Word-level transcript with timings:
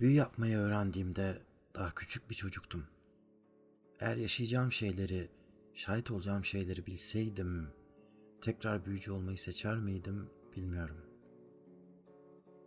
Büyü 0.00 0.12
yapmayı 0.12 0.56
öğrendiğimde 0.56 1.42
daha 1.74 1.94
küçük 1.94 2.30
bir 2.30 2.34
çocuktum. 2.34 2.84
Eğer 4.00 4.16
yaşayacağım 4.16 4.72
şeyleri, 4.72 5.30
şahit 5.74 6.10
olacağım 6.10 6.44
şeyleri 6.44 6.86
bilseydim, 6.86 7.68
tekrar 8.40 8.84
büyücü 8.84 9.12
olmayı 9.12 9.38
seçer 9.38 9.76
miydim 9.78 10.30
bilmiyorum. 10.56 10.96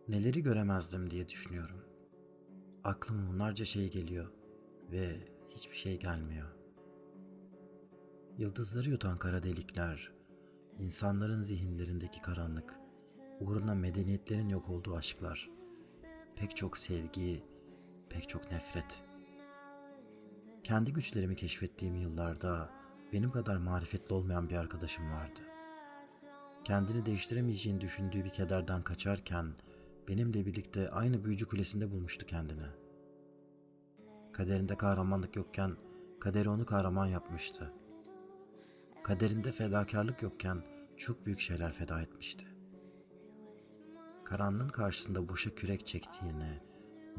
Neleri 0.07 0.43
göremezdim 0.43 1.09
diye 1.09 1.29
düşünüyorum. 1.29 1.81
Aklıma 2.83 3.29
onlarca 3.29 3.65
şey 3.65 3.91
geliyor 3.91 4.31
ve 4.91 5.15
hiçbir 5.49 5.75
şey 5.75 5.99
gelmiyor. 5.99 6.47
Yıldızları 8.37 8.89
yutan 8.89 9.19
kara 9.19 9.43
delikler, 9.43 10.11
insanların 10.79 11.41
zihinlerindeki 11.41 12.21
karanlık, 12.21 12.79
uğruna 13.39 13.75
medeniyetlerin 13.75 14.49
yok 14.49 14.69
olduğu 14.69 14.95
aşklar, 14.95 15.58
pek 16.39 16.55
çok 16.55 16.77
sevgi, 16.77 17.43
pek 18.09 18.29
çok 18.29 18.51
nefret. 18.51 19.03
Kendi 20.63 20.93
güçlerimi 20.93 21.35
keşfettiğim 21.35 21.95
yıllarda 21.95 22.69
benim 23.13 23.31
kadar 23.31 23.57
marifetli 23.57 24.13
olmayan 24.13 24.49
bir 24.49 24.55
arkadaşım 24.55 25.11
vardı. 25.11 25.39
Kendini 26.63 27.05
değiştiremeyeceğini 27.05 27.81
düşündüğü 27.81 28.25
bir 28.25 28.29
kederden 28.29 28.83
kaçarken 28.83 29.53
benimle 30.07 30.45
birlikte 30.45 30.89
aynı 30.89 31.25
büyücü 31.25 31.47
kulesinde 31.47 31.91
bulmuştu 31.91 32.25
kendini. 32.25 32.67
Kaderinde 34.33 34.77
kahramanlık 34.77 35.35
yokken 35.35 35.75
kaderi 36.19 36.49
onu 36.49 36.65
kahraman 36.65 37.05
yapmıştı. 37.05 37.73
Kaderinde 39.03 39.51
fedakarlık 39.51 40.21
yokken 40.21 40.63
çok 40.97 41.25
büyük 41.25 41.39
şeyler 41.39 41.73
feda 41.73 42.01
etmişti. 42.01 42.48
Karanlığın 44.29 44.69
karşısında 44.69 45.29
boşa 45.29 45.55
kürek 45.55 45.87
çektiğini 45.87 46.59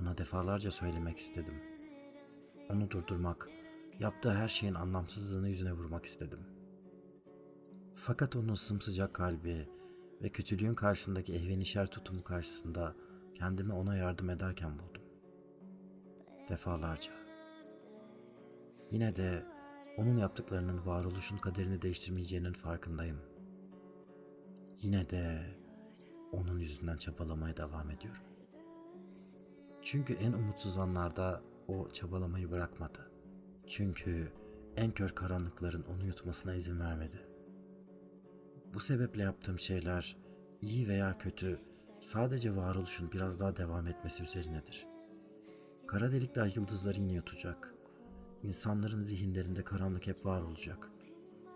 ona 0.01 0.19
defalarca 0.19 0.71
söylemek 0.71 1.19
istedim. 1.19 1.55
Onu 2.71 2.91
durdurmak, 2.91 3.49
yaptığı 4.01 4.35
her 4.35 4.49
şeyin 4.49 4.75
anlamsızlığını 4.75 5.49
yüzüne 5.49 5.73
vurmak 5.73 6.05
istedim. 6.05 6.41
Fakat 7.95 8.37
onun 8.37 8.55
sımsıcak 8.55 9.15
kalbi 9.15 9.69
ve 10.23 10.29
kötülüğün 10.29 10.75
karşısındaki 10.75 11.35
ehvenişer 11.35 11.87
tutumu 11.87 12.25
karşısında 12.25 12.95
kendimi 13.35 13.73
ona 13.73 13.97
yardım 13.97 14.31
ederken 14.31 14.79
buldum. 14.79 15.03
Defalarca. 16.49 17.13
Yine 18.91 19.17
de 19.17 19.45
onun 19.97 20.17
yaptıklarının 20.17 20.87
varoluşun 20.87 21.37
kaderini 21.37 21.83
değiştirmeyeceğinin 21.83 22.53
farkındayım. 22.53 23.19
Yine 24.83 25.11
de 25.11 25.41
onun 26.33 26.59
yüzünden 26.59 26.97
çabalamaya 26.97 27.57
devam 27.57 27.91
ediyorum. 27.91 28.23
Çünkü 29.83 30.15
en 30.15 30.33
umutsuz 30.33 30.79
anlarda 30.79 31.43
o 31.69 31.89
çabalamayı 31.91 32.51
bırakmadı. 32.51 33.11
Çünkü 33.67 34.33
en 34.77 34.91
kör 34.91 35.09
karanlıkların 35.09 35.85
onu 35.95 36.07
yutmasına 36.07 36.55
izin 36.55 36.81
vermedi. 36.81 37.27
Bu 38.75 38.81
sebeple 38.81 39.23
yaptığım 39.23 39.59
şeyler 39.59 40.17
iyi 40.63 40.89
veya 40.89 41.19
kötü 41.19 41.61
sadece 42.01 42.57
varoluşun 42.57 43.13
biraz 43.13 43.41
daha 43.41 43.57
devam 43.57 43.87
etmesi 43.87 44.23
üzerinedir. 44.23 44.87
Kara 45.87 46.13
delikler 46.13 46.53
yıldızları 46.57 47.01
yine 47.01 47.13
yutacak. 47.13 47.75
İnsanların 48.43 49.03
zihinlerinde 49.03 49.65
karanlık 49.65 50.07
hep 50.07 50.27
var 50.27 50.43
olacak. 50.43 50.91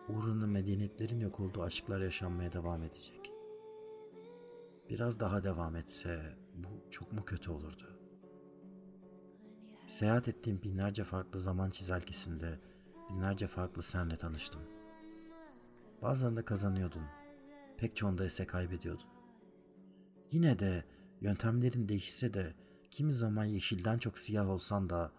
Uğruna 0.09 0.47
medeniyetlerin 0.47 1.21
yok 1.21 1.41
olduğu 1.41 1.63
aşklar 1.63 2.01
yaşanmaya 2.01 2.53
devam 2.53 2.83
edecek. 2.83 3.34
Biraz 4.89 5.21
daha 5.21 5.45
devam 5.45 5.77
etse 5.77 6.37
bu 6.55 6.91
çok 6.91 7.13
mu 7.13 7.25
kötü 7.25 7.51
olurdu? 7.51 7.99
Seyahat 9.87 10.29
ettiğim 10.29 10.63
binlerce 10.63 11.05
farklı 11.05 11.41
zaman 11.41 11.71
çizelgesinde 11.71 12.61
binlerce 13.11 13.47
farklı 13.47 13.83
senle 13.83 14.17
tanıştım. 14.17 14.63
Bazılarında 16.03 16.45
kazanıyordun, 16.45 17.03
pek 17.77 17.97
çoğunda 17.97 18.25
ise 18.27 18.47
kaybediyordun. 18.47 19.07
Yine 20.31 20.59
de 20.59 20.85
yöntemlerin 21.21 21.89
değişse 21.89 22.35
de 22.35 22.55
kimi 22.91 23.13
zaman 23.13 23.45
yeşilden 23.45 23.99
çok 23.99 24.19
siyah 24.19 24.49
olsan 24.49 24.91
da 24.91 25.13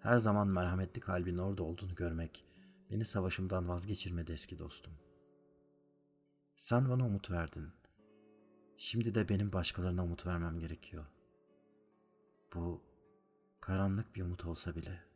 her 0.00 0.18
zaman 0.18 0.48
merhametli 0.48 1.00
kalbin 1.00 1.38
orada 1.38 1.62
olduğunu 1.62 1.94
görmek 1.94 2.44
beni 2.90 3.04
savaşımdan 3.04 3.68
vazgeçirmedi 3.68 4.32
eski 4.32 4.58
dostum. 4.58 4.92
Sen 6.56 6.88
bana 6.88 7.06
umut 7.06 7.30
verdin. 7.30 7.77
Şimdi 8.80 9.14
de 9.14 9.28
benim 9.28 9.52
başkalarına 9.52 10.04
umut 10.04 10.26
vermem 10.26 10.58
gerekiyor. 10.58 11.06
Bu 12.54 12.82
karanlık 13.60 14.14
bir 14.14 14.22
umut 14.22 14.44
olsa 14.44 14.76
bile. 14.76 15.07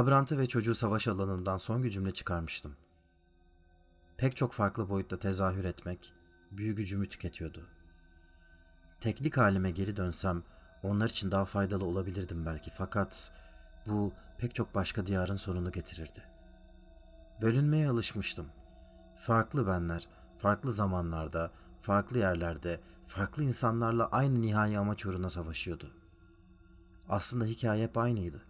Gabrant'ı 0.00 0.38
ve 0.38 0.46
çocuğu 0.46 0.74
savaş 0.74 1.08
alanından 1.08 1.56
son 1.56 1.82
gücümle 1.82 2.10
çıkarmıştım. 2.10 2.76
Pek 4.16 4.36
çok 4.36 4.52
farklı 4.52 4.88
boyutta 4.88 5.18
tezahür 5.18 5.64
etmek 5.64 6.12
büyü 6.50 6.74
gücümü 6.74 7.08
tüketiyordu. 7.08 7.66
Teknik 9.00 9.36
halime 9.36 9.70
geri 9.70 9.96
dönsem 9.96 10.42
onlar 10.82 11.08
için 11.08 11.30
daha 11.30 11.44
faydalı 11.44 11.84
olabilirdim 11.84 12.46
belki 12.46 12.70
fakat 12.70 13.32
bu 13.86 14.12
pek 14.38 14.54
çok 14.54 14.74
başka 14.74 15.06
diyarın 15.06 15.36
sonunu 15.36 15.72
getirirdi. 15.72 16.22
Bölünmeye 17.42 17.88
alışmıştım. 17.88 18.46
Farklı 19.16 19.66
benler, 19.66 20.08
farklı 20.38 20.72
zamanlarda, 20.72 21.50
farklı 21.80 22.18
yerlerde, 22.18 22.80
farklı 23.06 23.42
insanlarla 23.42 24.08
aynı 24.08 24.40
nihai 24.42 24.78
amaç 24.78 25.06
uğruna 25.06 25.30
savaşıyordu. 25.30 25.90
Aslında 27.08 27.44
hikaye 27.44 27.84
hep 27.84 27.98
aynıydı. 27.98 28.49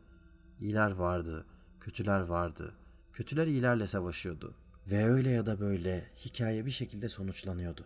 İyiler 0.60 0.90
vardı, 0.90 1.46
kötüler 1.80 2.20
vardı. 2.20 2.74
Kötüler 3.12 3.46
iyilerle 3.46 3.86
savaşıyordu. 3.86 4.54
Ve 4.86 5.04
öyle 5.04 5.30
ya 5.30 5.46
da 5.46 5.60
böyle 5.60 6.10
hikaye 6.16 6.66
bir 6.66 6.70
şekilde 6.70 7.08
sonuçlanıyordu. 7.08 7.84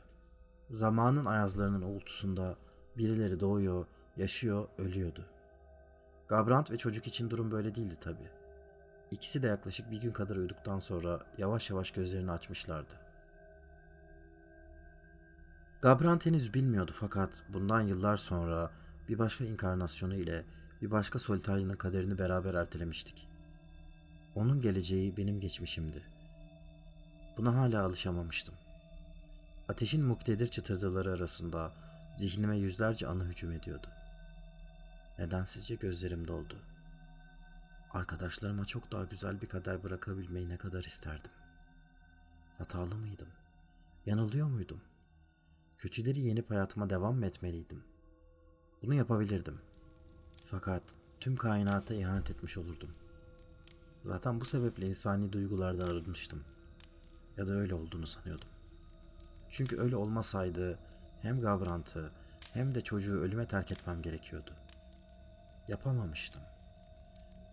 Zamanın 0.70 1.24
ayazlarının 1.24 1.82
uğultusunda 1.82 2.56
birileri 2.98 3.40
doğuyor, 3.40 3.86
yaşıyor, 4.16 4.68
ölüyordu. 4.78 5.26
Gabrant 6.28 6.70
ve 6.70 6.76
çocuk 6.76 7.06
için 7.06 7.30
durum 7.30 7.50
böyle 7.50 7.74
değildi 7.74 7.94
tabii. 8.00 8.28
İkisi 9.10 9.42
de 9.42 9.46
yaklaşık 9.46 9.90
bir 9.90 10.00
gün 10.00 10.12
kadar 10.12 10.36
uyuduktan 10.36 10.78
sonra 10.78 11.26
yavaş 11.38 11.70
yavaş 11.70 11.90
gözlerini 11.90 12.30
açmışlardı. 12.30 12.94
Gabrant 15.82 16.26
henüz 16.26 16.54
bilmiyordu 16.54 16.92
fakat 16.94 17.42
bundan 17.48 17.80
yıllar 17.80 18.16
sonra 18.16 18.70
bir 19.08 19.18
başka 19.18 19.44
inkarnasyonu 19.44 20.14
ile 20.14 20.44
bir 20.82 20.90
başka 20.90 21.18
Solitarya'nın 21.18 21.76
kaderini 21.76 22.18
beraber 22.18 22.54
ertelemiştik. 22.54 23.28
Onun 24.34 24.60
geleceği 24.60 25.16
benim 25.16 25.40
geçmişimdi. 25.40 26.02
Buna 27.36 27.56
hala 27.56 27.82
alışamamıştım. 27.82 28.54
Ateşin 29.68 30.04
muktedir 30.04 30.48
çıtırdıları 30.48 31.12
arasında 31.12 31.72
zihnime 32.16 32.58
yüzlerce 32.58 33.06
anı 33.06 33.24
hücum 33.24 33.52
ediyordu. 33.52 33.86
Nedensizce 35.18 35.74
gözlerim 35.74 36.28
doldu. 36.28 36.56
Arkadaşlarıma 37.92 38.64
çok 38.64 38.92
daha 38.92 39.04
güzel 39.04 39.40
bir 39.40 39.46
kader 39.46 39.82
bırakabilmeyi 39.82 40.48
ne 40.48 40.56
kadar 40.56 40.84
isterdim. 40.84 41.30
Hatalı 42.58 42.94
mıydım? 42.94 43.28
Yanılıyor 44.06 44.46
muydum? 44.46 44.80
Kötüleri 45.78 46.20
yenip 46.20 46.50
hayatıma 46.50 46.90
devam 46.90 47.16
mı 47.16 47.26
etmeliydim? 47.26 47.84
Bunu 48.82 48.94
yapabilirdim. 48.94 49.60
Fakat 50.44 50.82
tüm 51.20 51.36
kainata 51.36 51.94
ihanet 51.94 52.30
etmiş 52.30 52.56
olurdum. 52.56 52.90
Zaten 54.04 54.40
bu 54.40 54.44
sebeple 54.44 54.86
insani 54.86 55.32
duygulardan 55.32 55.86
arınmıştım. 55.86 56.44
Ya 57.36 57.46
da 57.46 57.52
öyle 57.52 57.74
olduğunu 57.74 58.06
sanıyordum. 58.06 58.48
Çünkü 59.50 59.80
öyle 59.80 59.96
olmasaydı 59.96 60.78
hem 61.22 61.40
Gabrant'ı 61.40 62.10
hem 62.52 62.74
de 62.74 62.80
çocuğu 62.80 63.20
ölüme 63.20 63.46
terk 63.46 63.72
etmem 63.72 64.02
gerekiyordu. 64.02 64.50
Yapamamıştım. 65.68 66.42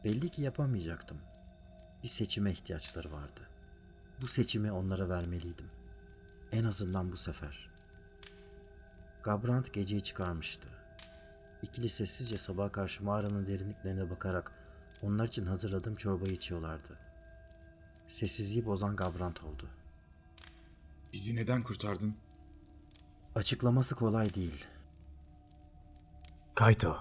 Belli 0.03 0.29
ki 0.29 0.41
yapamayacaktım. 0.41 1.17
Bir 2.03 2.07
seçime 2.07 2.51
ihtiyaçları 2.51 3.11
vardı. 3.11 3.41
Bu 4.21 4.27
seçimi 4.27 4.71
onlara 4.71 5.09
vermeliydim. 5.09 5.69
En 6.51 6.63
azından 6.63 7.11
bu 7.11 7.17
sefer. 7.17 7.69
Gabrant 9.23 9.73
geceyi 9.73 10.03
çıkarmıştı. 10.03 10.80
İkili 11.61 11.89
sessizce 11.89 12.37
sabaha 12.37 12.71
karşı 12.71 13.03
mağaranın 13.03 13.47
derinliklerine 13.47 14.09
bakarak 14.09 14.51
onlar 15.01 15.27
için 15.27 15.45
hazırladığım 15.45 15.95
çorbayı 15.95 16.33
içiyorlardı. 16.33 16.97
Sessizliği 18.07 18.65
bozan 18.65 18.95
Gabrant 18.95 19.43
oldu. 19.43 19.69
Bizi 21.13 21.35
neden 21.35 21.63
kurtardın? 21.63 22.15
Açıklaması 23.35 23.95
kolay 23.95 24.33
değil. 24.33 24.65
Kaito. 26.55 26.99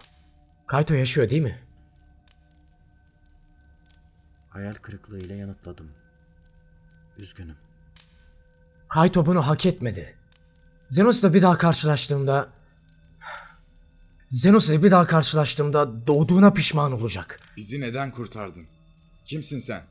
Kaito 0.67 0.95
yaşıyor 0.95 1.31
değil 1.31 1.43
mi? 1.43 1.59
Hayal 4.51 4.75
kırıklığıyla 4.75 5.35
yanıtladım. 5.37 5.91
Üzgünüm. 7.17 7.57
Kaito 8.89 9.27
bunu 9.27 9.47
hak 9.47 9.67
etmedi. 9.67 10.17
Zenos'la 10.89 11.35
bir 11.35 11.43
daha 11.43 11.59
karşılaştığımda... 11.59 12.60
Zenos'la 14.31 14.83
bir 14.83 14.91
daha 14.91 15.07
karşılaştığımda 15.07 16.07
doğduğuna 16.07 16.53
pişman 16.53 16.93
olacak. 16.93 17.41
Bizi 17.57 17.81
neden 17.81 18.11
kurtardın? 18.11 18.67
Kimsin 19.25 19.59
sen? 19.59 19.83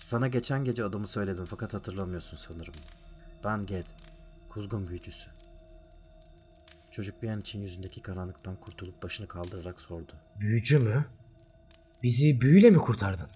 Sana 0.00 0.28
geçen 0.28 0.64
gece 0.64 0.84
adımı 0.84 1.06
söyledim 1.06 1.44
fakat 1.44 1.74
hatırlamıyorsun 1.74 2.36
sanırım. 2.36 2.74
Ben 3.44 3.66
Ged, 3.66 3.86
kuzgun 4.48 4.88
büyücüsü. 4.88 5.30
Çocuk 6.90 7.22
bir 7.22 7.28
an 7.28 7.40
için 7.40 7.62
yüzündeki 7.62 8.02
karanlıktan 8.02 8.56
kurtulup 8.56 9.02
başını 9.02 9.28
kaldırarak 9.28 9.80
sordu. 9.80 10.12
Büyücü 10.40 10.78
mü? 10.78 11.04
Bizi 12.02 12.40
büyüyle 12.40 12.70
mi 12.70 12.78
kurtardın? 12.78 13.28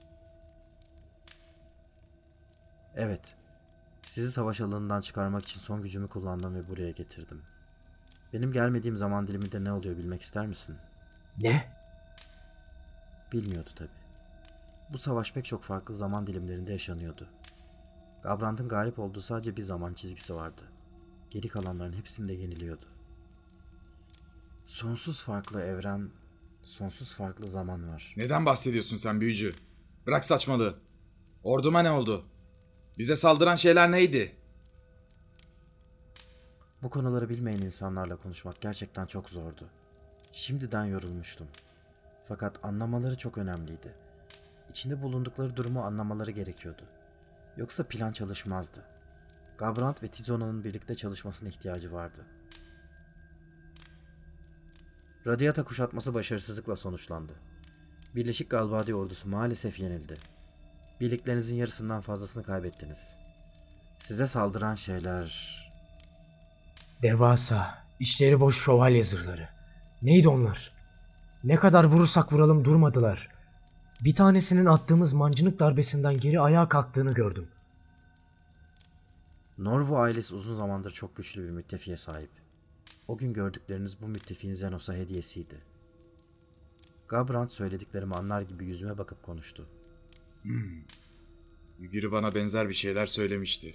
Evet, 2.94 3.34
sizi 4.06 4.32
savaş 4.32 4.60
alanından 4.60 5.00
çıkarmak 5.00 5.42
için 5.42 5.60
son 5.60 5.82
gücümü 5.82 6.08
kullandım 6.08 6.54
ve 6.54 6.68
buraya 6.68 6.90
getirdim. 6.90 7.42
Benim 8.32 8.52
gelmediğim 8.52 8.96
zaman 8.96 9.26
diliminde 9.28 9.64
ne 9.64 9.72
oluyor 9.72 9.96
bilmek 9.96 10.22
ister 10.22 10.46
misin? 10.46 10.76
Ne? 11.38 11.72
Bilmiyordu 13.32 13.70
tabi. 13.76 13.88
Bu 14.90 14.98
savaş 14.98 15.32
pek 15.32 15.44
çok 15.44 15.62
farklı 15.62 15.94
zaman 15.94 16.26
dilimlerinde 16.26 16.72
yaşanıyordu. 16.72 17.28
Gabrant'ın 18.22 18.68
galip 18.68 18.98
olduğu 18.98 19.20
sadece 19.20 19.56
bir 19.56 19.62
zaman 19.62 19.94
çizgisi 19.94 20.34
vardı. 20.34 20.62
Geri 21.30 21.48
kalanların 21.48 21.92
hepsinde 21.92 22.32
yeniliyordu. 22.32 22.86
Sonsuz 24.66 25.22
farklı 25.22 25.62
evren, 25.62 26.10
sonsuz 26.62 27.14
farklı 27.14 27.48
zaman 27.48 27.88
var. 27.88 28.14
Neden 28.16 28.46
bahsediyorsun 28.46 28.96
sen 28.96 29.20
büyücü? 29.20 29.54
Bırak 30.06 30.24
saçmalığı. 30.24 30.78
Orduma 31.42 31.82
ne 31.82 31.90
oldu? 31.90 32.26
Bize 32.98 33.16
saldıran 33.16 33.56
şeyler 33.56 33.92
neydi? 33.92 34.36
Bu 36.82 36.90
konuları 36.90 37.28
bilmeyen 37.28 37.60
insanlarla 37.60 38.16
konuşmak 38.16 38.60
gerçekten 38.60 39.06
çok 39.06 39.30
zordu. 39.30 39.68
Şimdiden 40.32 40.84
yorulmuştum. 40.84 41.48
Fakat 42.28 42.64
anlamaları 42.64 43.18
çok 43.18 43.38
önemliydi. 43.38 43.94
İçinde 44.70 45.02
bulundukları 45.02 45.56
durumu 45.56 45.82
anlamaları 45.82 46.30
gerekiyordu. 46.30 46.82
Yoksa 47.56 47.84
plan 47.84 48.12
çalışmazdı. 48.12 48.84
Gabrant 49.58 50.02
ve 50.02 50.08
Tizona'nın 50.08 50.64
birlikte 50.64 50.94
çalışmasına 50.94 51.48
ihtiyacı 51.48 51.92
vardı. 51.92 52.24
Radyata 55.26 55.64
kuşatması 55.64 56.14
başarısızlıkla 56.14 56.76
sonuçlandı. 56.76 57.32
Birleşik 58.14 58.50
Galbadi 58.50 58.94
ordusu 58.94 59.28
maalesef 59.28 59.80
yenildi. 59.80 60.14
Birliklerinizin 61.00 61.56
yarısından 61.56 62.00
fazlasını 62.00 62.42
kaybettiniz. 62.42 63.16
Size 63.98 64.26
saldıran 64.26 64.74
şeyler 64.74 65.65
Devasa, 67.06 67.84
içleri 68.00 68.40
boş 68.40 68.64
şövalye 68.64 69.04
zırhları. 69.04 69.48
Neydi 70.02 70.28
onlar? 70.28 70.72
Ne 71.44 71.56
kadar 71.56 71.84
vurursak 71.84 72.32
vuralım 72.32 72.64
durmadılar. 72.64 73.28
Bir 74.00 74.14
tanesinin 74.14 74.66
attığımız 74.66 75.12
mancınık 75.12 75.58
darbesinden 75.58 76.20
geri 76.20 76.40
ayağa 76.40 76.68
kalktığını 76.68 77.14
gördüm. 77.14 77.48
Norvo 79.58 79.98
ailesi 79.98 80.34
uzun 80.34 80.56
zamandır 80.56 80.90
çok 80.90 81.16
güçlü 81.16 81.44
bir 81.44 81.50
müttefiye 81.50 81.96
sahip. 81.96 82.30
O 83.08 83.18
gün 83.18 83.32
gördükleriniz 83.32 84.00
bu 84.00 84.08
müttefiğin 84.08 84.54
Zenos'a 84.54 84.94
hediyesiydi. 84.94 85.62
Gabrant 87.08 87.52
söylediklerimi 87.52 88.14
anlar 88.14 88.42
gibi 88.42 88.66
yüzüme 88.66 88.98
bakıp 88.98 89.22
konuştu. 89.22 89.68
Biri 91.78 92.12
bana 92.12 92.34
benzer 92.34 92.68
bir 92.68 92.74
şeyler 92.74 93.06
söylemişti. 93.06 93.74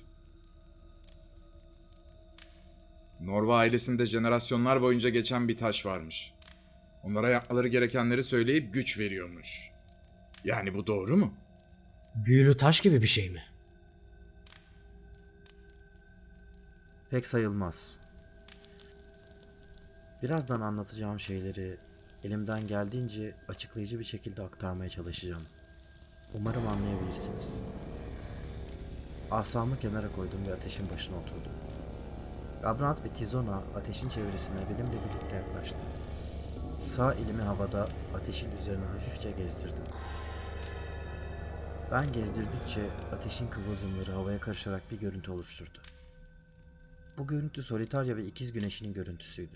Norva 3.22 3.58
ailesinde 3.58 4.06
jenerasyonlar 4.06 4.82
boyunca 4.82 5.10
geçen 5.10 5.48
bir 5.48 5.58
taş 5.58 5.86
varmış. 5.86 6.34
Onlara 7.04 7.30
yapmaları 7.30 7.68
gerekenleri 7.68 8.24
söyleyip 8.24 8.74
güç 8.74 9.00
veriyormuş. 9.00 9.72
Yani 10.44 10.74
bu 10.74 10.88
doğru 10.88 11.18
mu? 11.18 11.34
Büyülü 12.16 12.58
taş 12.58 12.82
gibi 12.82 13.02
bir 13.02 13.08
şey 13.08 13.30
mi? 13.30 13.44
Pek 17.10 17.28
sayılmaz. 17.28 17.98
Birazdan 20.24 20.62
anlatacağım 20.62 21.20
şeyleri 21.20 21.78
elimden 22.24 22.68
geldiğince 22.68 23.36
açıklayıcı 23.48 24.00
bir 24.00 24.04
şekilde 24.04 24.42
aktarmaya 24.44 24.90
çalışacağım. 24.90 25.44
Umarım 26.34 26.68
anlayabilirsiniz. 26.68 27.60
Asamı 29.32 29.80
kenara 29.80 30.12
koydum 30.12 30.40
ve 30.48 30.54
ateşin 30.54 30.90
başına 30.90 31.18
oturdum. 31.18 31.61
Gabrant 32.62 33.04
ve 33.04 33.10
Tizona 33.10 33.64
ateşin 33.76 34.10
çevresine 34.10 34.60
benimle 34.70 34.92
birlikte 34.92 35.36
yaklaştı. 35.36 35.80
Sağ 36.82 37.14
elimi 37.14 37.42
havada 37.42 37.88
ateşin 38.16 38.52
üzerine 38.52 38.86
hafifçe 38.86 39.32
gezdirdim. 39.32 39.84
Ben 41.92 42.12
gezdirdikçe 42.12 42.82
ateşin 43.12 43.48
kıvılcımları 43.48 44.12
havaya 44.12 44.40
karışarak 44.40 44.92
bir 44.92 45.00
görüntü 45.00 45.32
oluşturdu. 45.32 45.80
Bu 47.18 47.28
görüntü 47.28 47.64
Solitarya 47.64 48.18
ve 48.18 48.26
ikiz 48.26 48.52
güneşinin 48.52 48.94
görüntüsüydü. 48.94 49.56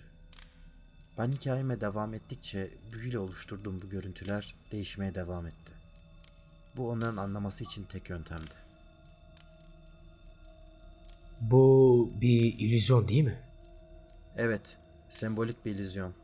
Ben 1.18 1.32
hikayeme 1.32 1.80
devam 1.80 2.14
ettikçe 2.14 2.70
büyüyle 2.92 3.18
oluşturduğum 3.18 3.82
bu 3.82 3.88
görüntüler 3.88 4.54
değişmeye 4.72 5.14
devam 5.14 5.46
etti. 5.46 5.72
Bu 6.76 6.90
onların 6.90 7.16
anlaması 7.16 7.64
için 7.64 7.84
tek 7.84 8.10
yöntemdi. 8.10 8.65
Bu 11.40 12.12
bir 12.20 12.58
illüzyon 12.58 13.08
değil 13.08 13.24
mi? 13.24 13.38
Evet, 14.36 14.78
sembolik 15.08 15.64
bir 15.64 15.70
illüzyon. 15.70 16.14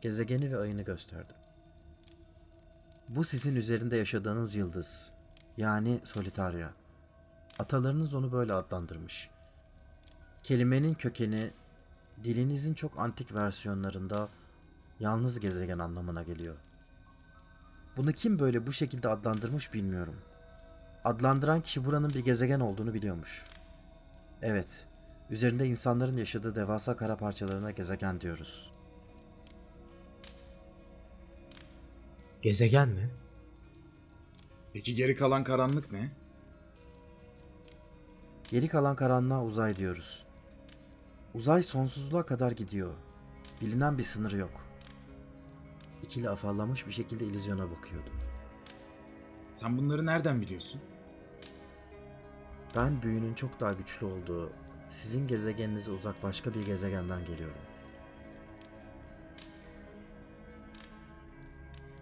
Gezegeni 0.00 0.52
ve 0.52 0.58
ayını 0.58 0.82
gösterdim. 0.82 1.36
Bu 3.08 3.24
sizin 3.24 3.56
üzerinde 3.56 3.96
yaşadığınız 3.96 4.54
yıldız. 4.54 5.12
Yani 5.56 6.00
Solitaria. 6.04 6.68
Atalarınız 7.58 8.14
onu 8.14 8.32
böyle 8.32 8.52
adlandırmış. 8.52 9.30
Kelimenin 10.42 10.94
kökeni 10.94 11.50
dilinizin 12.24 12.74
çok 12.74 12.98
antik 12.98 13.34
versiyonlarında 13.34 14.28
yalnız 15.00 15.40
gezegen 15.40 15.78
anlamına 15.78 16.22
geliyor. 16.22 16.56
Bunu 17.96 18.12
kim 18.12 18.38
böyle 18.38 18.66
bu 18.66 18.72
şekilde 18.72 19.08
adlandırmış 19.08 19.74
bilmiyorum. 19.74 20.16
Adlandıran 21.04 21.60
kişi 21.60 21.84
buranın 21.84 22.10
bir 22.10 22.24
gezegen 22.24 22.60
olduğunu 22.60 22.94
biliyormuş. 22.94 23.44
Evet, 24.42 24.86
üzerinde 25.30 25.66
insanların 25.66 26.16
yaşadığı 26.16 26.54
devasa 26.54 26.96
kara 26.96 27.16
parçalarına 27.16 27.70
gezegen 27.70 28.20
diyoruz. 28.20 28.72
Gezegen 32.42 32.88
mi? 32.88 33.10
Peki 34.72 34.94
geri 34.94 35.16
kalan 35.16 35.44
karanlık 35.44 35.92
ne? 35.92 36.10
Geri 38.50 38.68
kalan 38.68 38.96
karanlığa 38.96 39.44
uzay 39.44 39.76
diyoruz. 39.76 40.26
Uzay 41.34 41.62
sonsuzluğa 41.62 42.26
kadar 42.26 42.52
gidiyor. 42.52 42.94
Bilinen 43.60 43.98
bir 43.98 44.02
sınırı 44.02 44.36
yok. 44.36 44.64
İkili 46.02 46.30
afallamış 46.30 46.86
bir 46.86 46.92
şekilde 46.92 47.24
illüzyona 47.24 47.70
bakıyordu. 47.70 48.10
Sen 49.52 49.78
bunları 49.78 50.06
nereden 50.06 50.40
biliyorsun? 50.40 50.80
Ben 52.76 53.02
büyünün 53.02 53.34
çok 53.34 53.60
daha 53.60 53.72
güçlü 53.72 54.06
olduğu, 54.06 54.50
sizin 54.90 55.26
gezegeninize 55.26 55.92
uzak 55.92 56.22
başka 56.22 56.54
bir 56.54 56.66
gezegenden 56.66 57.24
geliyorum. 57.24 57.62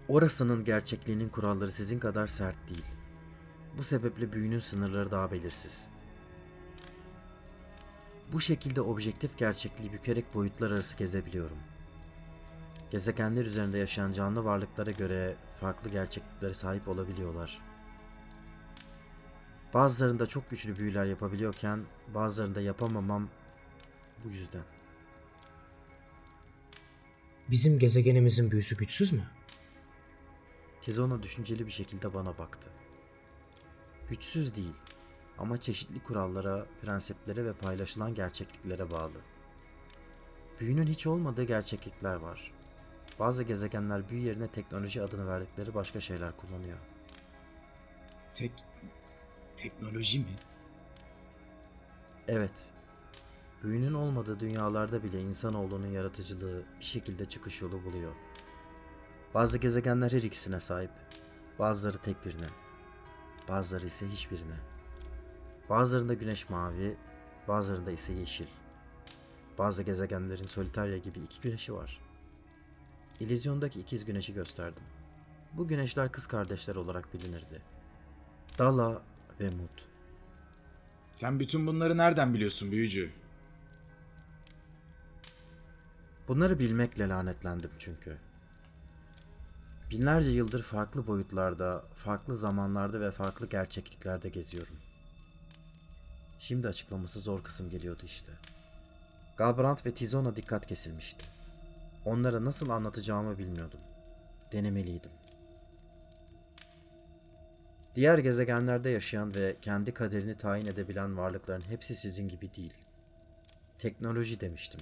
Orasının 0.08 0.64
gerçekliğinin 0.64 1.28
kuralları 1.28 1.70
sizin 1.70 1.98
kadar 1.98 2.26
sert 2.26 2.68
değil. 2.68 2.84
Bu 3.78 3.82
sebeple 3.82 4.32
büyünün 4.32 4.58
sınırları 4.58 5.10
daha 5.10 5.30
belirsiz. 5.30 5.90
Bu 8.32 8.40
şekilde 8.40 8.80
objektif 8.80 9.38
gerçekliği 9.38 9.92
bükerek 9.92 10.34
boyutlar 10.34 10.70
arası 10.70 10.96
gezebiliyorum. 10.96 11.58
Gezegenler 12.90 13.44
üzerinde 13.44 13.78
yaşayan 13.78 14.12
canlı 14.12 14.44
varlıklara 14.44 14.90
göre 14.90 15.34
farklı 15.60 15.90
gerçekliklere 15.90 16.54
sahip 16.54 16.88
olabiliyorlar. 16.88 17.69
Bazılarında 19.74 20.26
çok 20.26 20.50
güçlü 20.50 20.78
büyüler 20.78 21.04
yapabiliyorken 21.04 21.84
bazılarında 22.14 22.60
yapamamam 22.60 23.28
bu 24.24 24.28
yüzden. 24.28 24.62
Bizim 27.50 27.78
gezegenimizin 27.78 28.50
büyüsü 28.50 28.76
güçsüz 28.76 29.12
mü? 29.12 29.24
Tizona 30.82 31.22
düşünceli 31.22 31.66
bir 31.66 31.72
şekilde 31.72 32.14
bana 32.14 32.38
baktı. 32.38 32.70
Güçsüz 34.08 34.56
değil 34.56 34.74
ama 35.38 35.60
çeşitli 35.60 36.02
kurallara, 36.02 36.66
prensiplere 36.82 37.44
ve 37.44 37.52
paylaşılan 37.52 38.14
gerçekliklere 38.14 38.90
bağlı. 38.90 39.20
Büyünün 40.60 40.86
hiç 40.86 41.06
olmadığı 41.06 41.44
gerçeklikler 41.44 42.16
var. 42.16 42.52
Bazı 43.18 43.42
gezegenler 43.42 44.08
büyü 44.08 44.20
yerine 44.20 44.48
teknoloji 44.48 45.02
adını 45.02 45.28
verdikleri 45.28 45.74
başka 45.74 46.00
şeyler 46.00 46.36
kullanıyor. 46.36 46.78
Tek... 48.34 48.52
Teknoloji 49.60 50.18
mi? 50.18 50.36
Evet. 52.28 52.72
Büyünün 53.62 53.94
olmadığı 53.94 54.40
dünyalarda 54.40 55.02
bile 55.02 55.22
insanoğlunun 55.22 55.86
yaratıcılığı 55.86 56.64
bir 56.80 56.84
şekilde 56.84 57.24
çıkış 57.24 57.62
yolu 57.62 57.84
buluyor. 57.84 58.12
Bazı 59.34 59.58
gezegenler 59.58 60.12
her 60.12 60.22
ikisine 60.22 60.60
sahip. 60.60 60.90
Bazıları 61.58 61.98
tek 61.98 62.26
birine. 62.26 62.46
Bazıları 63.48 63.86
ise 63.86 64.08
hiçbirine. 64.08 64.56
Bazılarında 65.70 66.14
güneş 66.14 66.50
mavi, 66.50 66.96
bazılarında 67.48 67.90
ise 67.90 68.12
yeşil. 68.12 68.46
Bazı 69.58 69.82
gezegenlerin 69.82 70.46
Solitaria 70.46 70.96
gibi 70.96 71.18
iki 71.18 71.40
güneşi 71.40 71.74
var. 71.74 72.00
İllüzyondaki 73.20 73.80
ikiz 73.80 74.04
güneşi 74.04 74.34
gösterdim. 74.34 74.84
Bu 75.52 75.68
güneşler 75.68 76.12
kız 76.12 76.26
kardeşler 76.26 76.76
olarak 76.76 77.14
bilinirdi. 77.14 77.62
Dala 78.58 79.02
ve 79.40 79.48
Mut. 79.48 79.84
Sen 81.10 81.40
bütün 81.40 81.66
bunları 81.66 81.96
nereden 81.96 82.34
biliyorsun 82.34 82.72
büyücü? 82.72 83.10
Bunları 86.28 86.58
bilmekle 86.58 87.08
lanetlendim 87.08 87.70
çünkü. 87.78 88.16
Binlerce 89.90 90.30
yıldır 90.30 90.62
farklı 90.62 91.06
boyutlarda, 91.06 91.84
farklı 91.94 92.34
zamanlarda 92.34 93.00
ve 93.00 93.10
farklı 93.10 93.48
gerçekliklerde 93.48 94.28
geziyorum. 94.28 94.74
Şimdi 96.38 96.68
açıklaması 96.68 97.20
zor 97.20 97.42
kısım 97.42 97.70
geliyordu 97.70 98.02
işte. 98.04 98.32
Galbrand 99.36 99.78
ve 99.86 99.94
Tizona 99.94 100.36
dikkat 100.36 100.66
kesilmişti. 100.66 101.24
Onlara 102.04 102.44
nasıl 102.44 102.68
anlatacağımı 102.68 103.38
bilmiyordum. 103.38 103.80
Denemeliydim. 104.52 105.10
Diğer 107.94 108.18
gezegenlerde 108.18 108.90
yaşayan 108.90 109.34
ve 109.34 109.56
kendi 109.62 109.94
kaderini 109.94 110.36
tayin 110.36 110.66
edebilen 110.66 111.16
varlıkların 111.16 111.68
hepsi 111.68 111.94
sizin 111.94 112.28
gibi 112.28 112.54
değil. 112.54 112.74
Teknoloji 113.78 114.40
demiştim. 114.40 114.80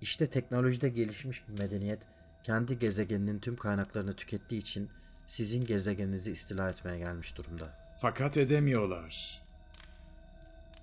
İşte 0.00 0.26
teknolojide 0.26 0.88
gelişmiş 0.88 1.48
bir 1.48 1.58
medeniyet 1.58 2.02
kendi 2.44 2.78
gezegeninin 2.78 3.38
tüm 3.38 3.56
kaynaklarını 3.56 4.12
tükettiği 4.12 4.60
için 4.60 4.90
sizin 5.26 5.64
gezegeninizi 5.64 6.32
istila 6.32 6.70
etmeye 6.70 6.98
gelmiş 6.98 7.36
durumda. 7.36 7.94
Fakat 8.00 8.36
edemiyorlar. 8.36 9.42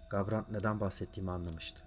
Gabrant 0.09 0.51
neden 0.51 0.79
bahsettiğimi 0.79 1.31
anlamıştı. 1.31 1.81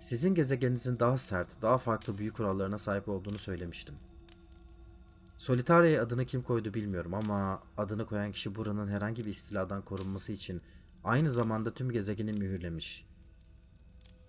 Sizin 0.00 0.34
gezegeninizin 0.34 0.98
daha 0.98 1.18
sert, 1.18 1.62
daha 1.62 1.78
farklı 1.78 2.18
büyü 2.18 2.32
kurallarına 2.32 2.78
sahip 2.78 3.08
olduğunu 3.08 3.38
söylemiştim. 3.38 3.94
Solitaria'ya 5.38 6.02
adını 6.02 6.26
kim 6.26 6.42
koydu 6.42 6.74
bilmiyorum 6.74 7.14
ama 7.14 7.62
adını 7.76 8.06
koyan 8.06 8.32
kişi 8.32 8.54
buranın 8.54 8.88
herhangi 8.88 9.24
bir 9.24 9.30
istiladan 9.30 9.84
korunması 9.84 10.32
için 10.32 10.62
aynı 11.04 11.30
zamanda 11.30 11.74
tüm 11.74 11.90
gezegeni 11.90 12.32
mühürlemiş. 12.32 13.06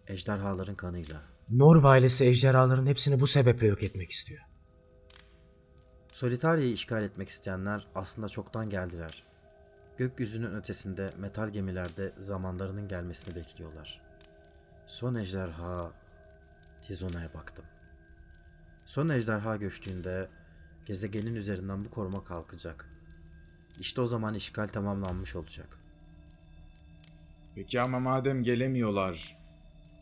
Ejderhaların 0.08 0.76
kanıyla. 0.76 1.22
Norv 1.50 1.84
ailesi 1.84 2.26
ejderhaların 2.26 2.86
hepsini 2.86 3.20
bu 3.20 3.28
sebeple 3.28 3.68
yok 3.68 3.84
etmek 3.84 4.12
istiyor. 4.12 4.42
Solitaria'yı 6.12 6.72
işgal 6.72 7.04
etmek 7.04 7.30
isteyenler 7.30 7.88
aslında 7.96 8.30
çoktan 8.30 8.70
geldiler. 8.70 9.24
Gökyüzünün 9.98 10.56
ötesinde 10.56 11.14
metal 11.18 11.50
gemilerde 11.50 12.14
zamanlarının 12.18 12.88
gelmesini 12.88 13.36
bekliyorlar. 13.36 14.02
Son 14.88 15.16
ejderha 15.16 15.92
Tizona'ya 16.82 17.34
baktım. 17.34 17.66
Son 18.86 19.10
ejderha 19.10 19.56
göçtüğünde 19.56 20.30
gezegenin 20.90 21.36
üzerinden 21.36 21.86
bu 21.86 21.90
koruma 21.90 22.24
kalkacak. 22.24 22.90
İşte 23.80 24.02
o 24.02 24.06
zaman 24.06 24.34
işgal 24.34 24.68
tamamlanmış 24.68 25.36
olacak. 25.36 25.80
Peki 27.56 27.82
ama 27.82 28.00
madem 28.00 28.44
gelemiyorlar, 28.44 29.38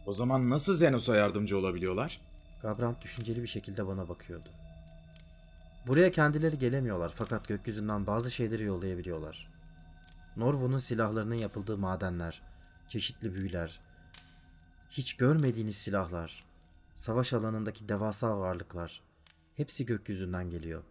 o 0.06 0.14
zaman 0.14 0.50
nasıl 0.50 0.74
Zenos'a 0.74 1.16
yardımcı 1.16 1.58
olabiliyorlar? 1.58 2.22
Gabrant 2.62 3.02
düşünceli 3.02 3.42
bir 3.42 3.48
şekilde 3.48 3.88
bana 3.88 4.10
bakıyordu. 4.10 4.50
Buraya 5.88 6.12
kendileri 6.12 6.60
gelemiyorlar 6.60 7.14
fakat 7.16 7.48
gökyüzünden 7.48 8.08
bazı 8.08 8.32
şeyleri 8.32 8.64
yollayabiliyorlar. 8.64 9.50
Norvo'nun 10.38 10.80
silahlarının 10.80 11.36
yapıldığı 11.36 11.78
madenler, 11.78 12.42
çeşitli 12.88 13.36
büyüler, 13.36 13.80
hiç 14.90 15.18
görmediğiniz 15.18 15.78
silahlar, 15.78 16.46
savaş 16.94 17.34
alanındaki 17.34 17.90
devasa 17.90 18.40
varlıklar, 18.40 19.07
hepsi 19.58 19.86
gökyüzünden 19.86 20.50
geliyor. 20.50 20.84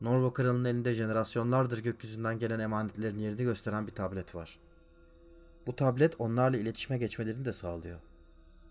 Norvo 0.00 0.32
kralının 0.32 0.64
elinde 0.64 0.94
jenerasyonlardır 0.94 1.78
gökyüzünden 1.78 2.38
gelen 2.38 2.58
emanetlerin 2.58 3.18
yerini 3.18 3.42
gösteren 3.42 3.86
bir 3.86 3.92
tablet 3.92 4.34
var. 4.34 4.58
Bu 5.66 5.76
tablet 5.76 6.20
onlarla 6.20 6.56
iletişime 6.56 6.98
geçmelerini 6.98 7.44
de 7.44 7.52
sağlıyor. 7.52 8.00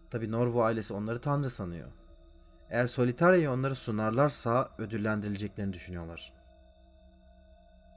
Tabi 0.10 0.32
Norvo 0.32 0.62
ailesi 0.64 0.94
onları 0.94 1.22
tanrı 1.22 1.50
sanıyor. 1.50 1.88
Eğer 2.70 2.88
Solitaria'yı 2.88 3.52
onlara 3.52 3.76
sunarlarsa 3.76 4.70
ödüllendirileceklerini 4.78 5.74
düşünüyorlar. 5.74 6.34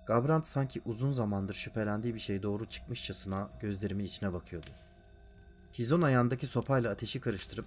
Gabrant 0.06 0.47
sanki 0.47 0.82
uzun 0.85 1.12
zamandır 1.12 1.54
şüphelendiği 1.54 2.14
bir 2.14 2.21
şey 2.21 2.42
doğru 2.42 2.66
çıkmışçasına 2.66 3.50
gözlerimin 3.61 4.04
içine 4.04 4.32
bakıyordu. 4.32 4.71
Tizon 5.73 6.02
ayağındaki 6.02 6.47
sopayla 6.47 6.90
ateşi 6.90 7.21
karıştırıp 7.21 7.66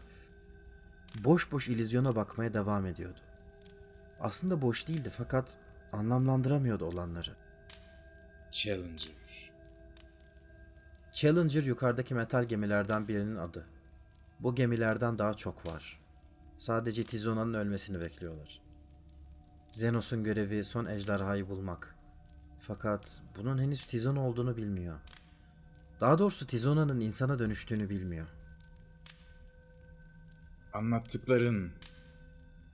boş 1.23 1.51
boş 1.51 1.67
illüzyona 1.67 2.15
bakmaya 2.15 2.53
devam 2.53 2.85
ediyordu. 2.85 3.19
Aslında 4.19 4.61
boş 4.61 4.87
değildi 4.87 5.11
fakat 5.17 5.57
anlamlandıramıyordu 5.93 6.85
olanları. 6.85 7.35
Challenger. 8.51 9.51
Challenger 11.13 11.63
yukarıdaki 11.63 12.15
metal 12.15 12.43
gemilerden 12.45 13.07
birinin 13.07 13.35
adı. 13.35 13.65
Bu 14.39 14.55
gemilerden 14.55 15.19
daha 15.19 15.33
çok 15.33 15.67
var. 15.67 15.99
Sadece 16.57 17.03
Tizona'nın 17.03 17.53
ölmesini 17.53 18.01
bekliyorlar. 18.01 18.61
Zenos'un 19.71 20.23
görevi 20.23 20.63
son 20.63 20.85
ejderhayı 20.85 21.49
bulmak. 21.49 21.95
Fakat 22.59 23.21
bunun 23.37 23.57
henüz 23.57 23.85
Tizona 23.85 24.27
olduğunu 24.27 24.57
bilmiyor. 24.57 24.99
Daha 26.01 26.17
doğrusu 26.17 26.47
Tizona'nın 26.47 26.99
insana 26.99 27.39
dönüştüğünü 27.39 27.89
bilmiyor. 27.89 28.27
Anlattıkların 30.75 31.71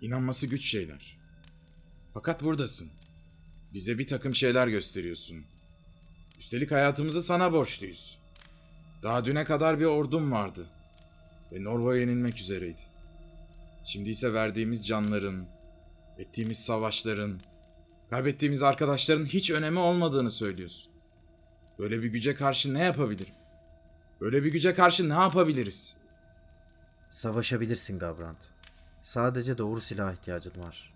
inanması 0.01 0.47
güç 0.47 0.65
şeyler. 0.65 1.17
Fakat 2.13 2.43
buradasın. 2.43 2.89
Bize 3.73 3.97
bir 3.97 4.07
takım 4.07 4.35
şeyler 4.35 4.67
gösteriyorsun. 4.67 5.43
Üstelik 6.39 6.71
hayatımızı 6.71 7.23
sana 7.23 7.53
borçluyuz. 7.53 8.19
Daha 9.03 9.25
düne 9.25 9.45
kadar 9.45 9.79
bir 9.79 9.85
ordum 9.85 10.31
vardı. 10.31 10.65
Ve 11.51 11.63
Norva 11.63 11.97
yenilmek 11.97 12.39
üzereydi. 12.39 12.81
Şimdi 13.85 14.09
ise 14.09 14.33
verdiğimiz 14.33 14.87
canların, 14.87 15.45
ettiğimiz 16.17 16.59
savaşların, 16.59 17.39
kaybettiğimiz 18.09 18.63
arkadaşların 18.63 19.25
hiç 19.25 19.51
önemi 19.51 19.79
olmadığını 19.79 20.31
söylüyorsun. 20.31 20.91
Böyle 21.79 22.03
bir 22.03 22.07
güce 22.07 22.35
karşı 22.35 22.73
ne 22.73 22.83
yapabilirim? 22.83 23.33
Böyle 24.21 24.43
bir 24.43 24.51
güce 24.51 24.73
karşı 24.73 25.09
ne 25.09 25.13
yapabiliriz? 25.13 26.00
Savaşabilirsin 27.11 27.99
Gabrand. 27.99 28.37
Sadece 29.03 29.57
doğru 29.57 29.81
silaha 29.81 30.13
ihtiyacın 30.13 30.63
var. 30.63 30.93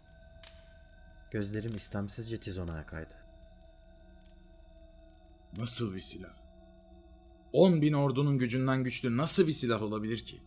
Gözlerim 1.32 1.76
istemsizce 1.76 2.40
Tizona'ya 2.40 2.86
kaydı. 2.86 3.14
Nasıl 5.58 5.96
bir 5.96 6.00
silah? 6.00 6.36
10 7.54 7.82
bin 7.82 7.94
ordunun 7.94 8.38
gücünden 8.38 8.84
güçlü 8.84 9.18
nasıl 9.18 9.48
bir 9.48 9.52
silah 9.52 9.82
olabilir 9.82 10.24
ki? 10.24 10.42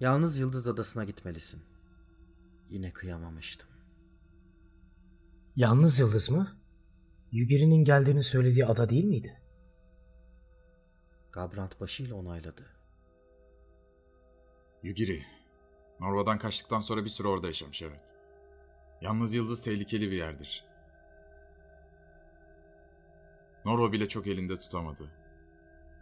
Yalnız 0.00 0.38
Yıldız 0.38 0.68
Adası'na 0.68 1.04
gitmelisin. 1.04 1.62
Yine 2.70 2.92
kıyamamıştım. 2.92 3.68
Yalnız 5.56 5.98
Yıldız 5.98 6.30
mı? 6.30 6.48
Yugiri'nin 7.32 7.84
geldiğini 7.84 8.22
söylediği 8.22 8.66
ada 8.66 8.88
değil 8.88 9.04
miydi? 9.04 9.40
Gabrand 11.32 11.72
başıyla 11.80 12.16
onayladı. 12.16 12.81
Yugiri. 14.82 15.24
Norva'dan 16.00 16.38
kaçtıktan 16.38 16.80
sonra 16.80 17.04
bir 17.04 17.10
süre 17.10 17.28
orada 17.28 17.46
yaşamış 17.46 17.82
evet. 17.82 18.00
Yalnız 19.00 19.34
Yıldız 19.34 19.62
tehlikeli 19.64 20.10
bir 20.10 20.16
yerdir. 20.16 20.64
Norva 23.64 23.92
bile 23.92 24.08
çok 24.08 24.26
elinde 24.26 24.58
tutamadı. 24.58 25.10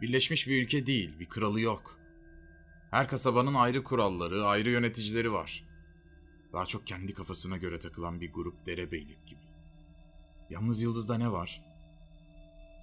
Birleşmiş 0.01 0.47
bir 0.47 0.63
ülke 0.63 0.85
değil, 0.85 1.19
bir 1.19 1.29
kralı 1.29 1.61
yok. 1.61 1.99
Her 2.91 3.07
kasabanın 3.07 3.53
ayrı 3.53 3.83
kuralları, 3.83 4.45
ayrı 4.45 4.69
yöneticileri 4.69 5.33
var. 5.33 5.63
Daha 6.53 6.65
çok 6.65 6.87
kendi 6.87 7.13
kafasına 7.13 7.57
göre 7.57 7.79
takılan 7.79 8.21
bir 8.21 8.33
grup 8.33 8.65
derebeylik 8.65 9.27
gibi. 9.27 9.41
Yalnız 10.49 10.81
Yıldız'da 10.81 11.17
ne 11.17 11.31
var? 11.31 11.61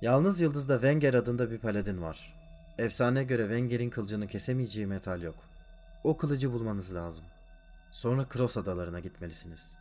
Yalnız 0.02 0.40
Yıldız'da 0.40 0.74
Wenger 0.74 1.14
adında 1.14 1.50
bir 1.50 1.58
paladin 1.58 2.02
var. 2.02 2.34
Efsaneye 2.78 3.24
göre 3.24 3.42
Wenger'in 3.42 3.90
kılıcını 3.90 4.28
kesemeyeceği 4.28 4.86
metal 4.86 5.22
yok. 5.22 5.48
O 6.04 6.16
kılıcı 6.16 6.52
bulmanız 6.52 6.94
lazım. 6.94 7.24
Sonra 7.90 8.26
Cross 8.32 8.56
adalarına 8.56 9.00
gitmelisiniz. 9.00 9.76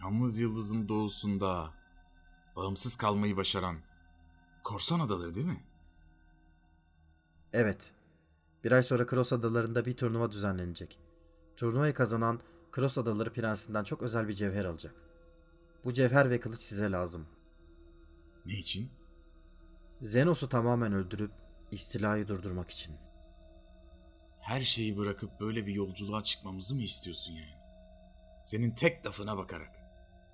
Yalnız 0.00 0.38
Yıldız'ın 0.38 0.88
doğusunda 0.88 1.70
bağımsız 2.56 2.96
kalmayı 2.96 3.36
başaran 3.36 3.76
korsan 4.64 5.00
adaları 5.00 5.34
değil 5.34 5.46
mi? 5.46 5.64
Evet. 7.52 7.92
Bir 8.64 8.72
ay 8.72 8.82
sonra 8.82 9.06
Cross 9.06 9.32
adalarında 9.32 9.84
bir 9.84 9.96
turnuva 9.96 10.30
düzenlenecek. 10.30 10.98
Turnuvayı 11.56 11.94
kazanan 11.94 12.40
Cross 12.74 12.98
adaları 12.98 13.32
prensinden 13.32 13.84
çok 13.84 14.02
özel 14.02 14.28
bir 14.28 14.34
cevher 14.34 14.64
alacak. 14.64 14.94
Bu 15.84 15.92
cevher 15.92 16.30
ve 16.30 16.40
kılıç 16.40 16.60
size 16.60 16.90
lazım. 16.90 17.26
Ne 18.46 18.54
için? 18.54 18.90
Zenos'u 20.02 20.48
tamamen 20.48 20.92
öldürüp 20.92 21.30
istilayı 21.70 22.28
durdurmak 22.28 22.70
için. 22.70 22.96
Her 24.44 24.60
şeyi 24.60 24.96
bırakıp 24.96 25.40
böyle 25.40 25.66
bir 25.66 25.74
yolculuğa 25.74 26.22
çıkmamızı 26.22 26.74
mı 26.74 26.82
istiyorsun 26.82 27.32
yani? 27.32 27.54
Senin 28.42 28.70
tek 28.70 29.06
lafına 29.06 29.36
bakarak. 29.36 29.70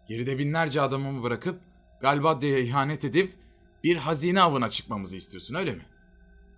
Geride 0.07 0.39
binlerce 0.39 0.81
adamımı 0.81 1.23
bırakıp 1.23 1.61
Galbadia'ya 2.01 2.59
ihanet 2.59 3.05
edip 3.05 3.37
bir 3.85 3.97
hazine 3.97 4.41
avına 4.41 4.69
çıkmamızı 4.69 5.17
istiyorsun 5.17 5.55
öyle 5.55 5.73
mi? 5.73 5.87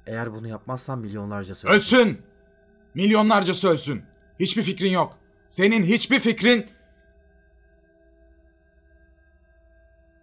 Eğer 0.06 0.32
bunu 0.32 0.48
yapmazsan 0.48 0.98
milyonlarca 0.98 1.54
söyleyecek. 1.54 1.92
Ölsün! 1.92 2.22
Milyonlarca 2.94 3.70
ölsün. 3.70 4.04
Hiçbir 4.40 4.62
fikrin 4.62 4.90
yok. 4.90 5.18
Senin 5.48 5.82
hiçbir 5.84 6.20
fikrin... 6.20 6.66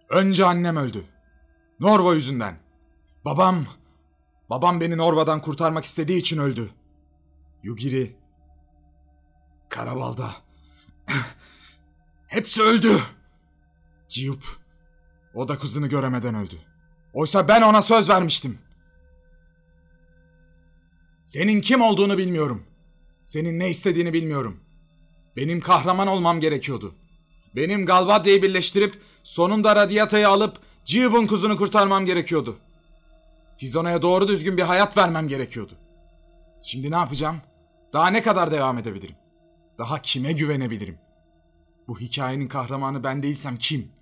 Önce 0.08 0.44
annem 0.44 0.76
öldü. 0.76 1.04
Norva 1.80 2.14
yüzünden. 2.14 2.56
Babam... 3.24 3.66
Babam 4.50 4.80
beni 4.80 4.98
Norva'dan 4.98 5.40
kurtarmak 5.42 5.84
istediği 5.84 6.18
için 6.18 6.38
öldü. 6.38 6.70
Yugiri... 7.62 8.16
Karabalda... 9.68 10.30
Hepsi 12.28 12.62
öldü. 12.62 13.00
Ciyup... 14.08 14.44
O 15.34 15.48
da 15.48 15.58
kızını 15.58 15.86
göremeden 15.86 16.34
öldü. 16.34 16.58
Oysa 17.12 17.48
ben 17.48 17.62
ona 17.62 17.82
söz 17.82 18.08
vermiştim. 18.08 18.58
Senin 21.24 21.60
kim 21.60 21.82
olduğunu 21.82 22.18
bilmiyorum. 22.18 22.64
Senin 23.24 23.58
ne 23.58 23.70
istediğini 23.70 24.12
bilmiyorum. 24.12 24.60
Benim 25.36 25.60
kahraman 25.60 26.08
olmam 26.08 26.40
gerekiyordu. 26.40 26.94
Benim 27.56 27.86
Galvadia'yı 27.86 28.42
birleştirip 28.42 29.02
sonunda 29.22 29.76
Radiata'yı 29.76 30.28
alıp 30.28 30.58
Ciyub'un 30.84 31.26
kuzunu 31.26 31.56
kurtarmam 31.56 32.06
gerekiyordu. 32.06 32.58
Tizona'ya 33.58 34.02
doğru 34.02 34.28
düzgün 34.28 34.56
bir 34.56 34.62
hayat 34.62 34.96
vermem 34.96 35.28
gerekiyordu. 35.28 35.72
Şimdi 36.62 36.90
ne 36.90 36.96
yapacağım? 36.96 37.40
Daha 37.92 38.08
ne 38.10 38.22
kadar 38.22 38.50
devam 38.52 38.78
edebilirim? 38.78 39.16
Daha 39.78 40.02
kime 40.02 40.32
güvenebilirim? 40.32 40.98
Bu 41.88 42.00
hikayenin 42.00 42.48
kahramanı 42.48 43.04
ben 43.04 43.22
değilsem 43.22 43.56
kim? 43.56 43.92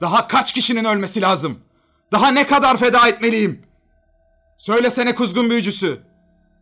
Daha 0.00 0.28
kaç 0.28 0.54
kişinin 0.54 0.84
ölmesi 0.84 1.20
lazım? 1.20 1.58
Daha 2.12 2.28
ne 2.28 2.46
kadar 2.46 2.76
feda 2.76 3.08
etmeliyim? 3.08 3.62
Söylesene 4.58 5.14
kuzgun 5.14 5.50
büyücüsü. 5.50 6.02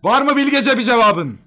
Var 0.02 0.22
mı 0.22 0.36
bilgece 0.36 0.78
bir 0.78 0.82
cevabın? 0.82 1.38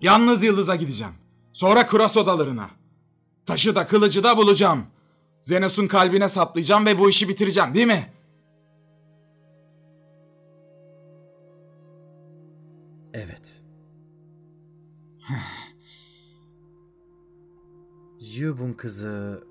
Yalnız 0.00 0.42
Yıldız'a 0.42 0.76
gideceğim. 0.76 1.14
Sonra 1.52 1.86
Kuras 1.86 2.16
odalarına. 2.16 2.70
Taşı 3.46 3.76
da 3.76 3.86
kılıcı 3.86 4.24
da 4.24 4.36
bulacağım. 4.36 4.86
Zenos'un 5.40 5.86
kalbine 5.86 6.28
saplayacağım 6.28 6.86
ve 6.86 6.98
bu 6.98 7.10
işi 7.10 7.28
bitireceğim 7.28 7.74
değil 7.74 7.86
mi? 7.86 8.12
Jub'un 18.20 18.72
kızı... 18.72 19.44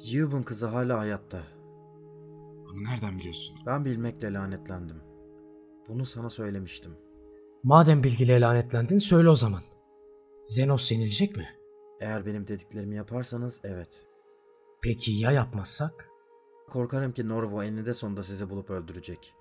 Jub'un 0.00 0.42
kızı 0.42 0.66
hala 0.66 0.98
hayatta. 0.98 1.42
Bunu 2.66 2.84
nereden 2.84 3.18
biliyorsun? 3.18 3.56
Ben 3.66 3.84
bilmekle 3.84 4.32
lanetlendim. 4.32 5.02
Bunu 5.88 6.04
sana 6.04 6.30
söylemiştim. 6.30 6.96
Madem 7.62 8.02
bilgiyle 8.02 8.40
lanetlendin 8.40 8.98
söyle 8.98 9.28
o 9.28 9.34
zaman. 9.34 9.62
Zenos 10.44 10.92
yenilecek 10.92 11.36
mi? 11.36 11.48
Eğer 12.00 12.26
benim 12.26 12.46
dediklerimi 12.46 12.96
yaparsanız 12.96 13.60
evet. 13.64 14.06
Peki 14.82 15.12
ya 15.12 15.30
yapmazsak? 15.32 16.08
Korkarım 16.68 17.12
ki 17.12 17.28
Norvo 17.28 17.62
eninde 17.62 17.94
sonunda 17.94 18.22
sizi 18.22 18.50
bulup 18.50 18.70
öldürecek. 18.70 19.34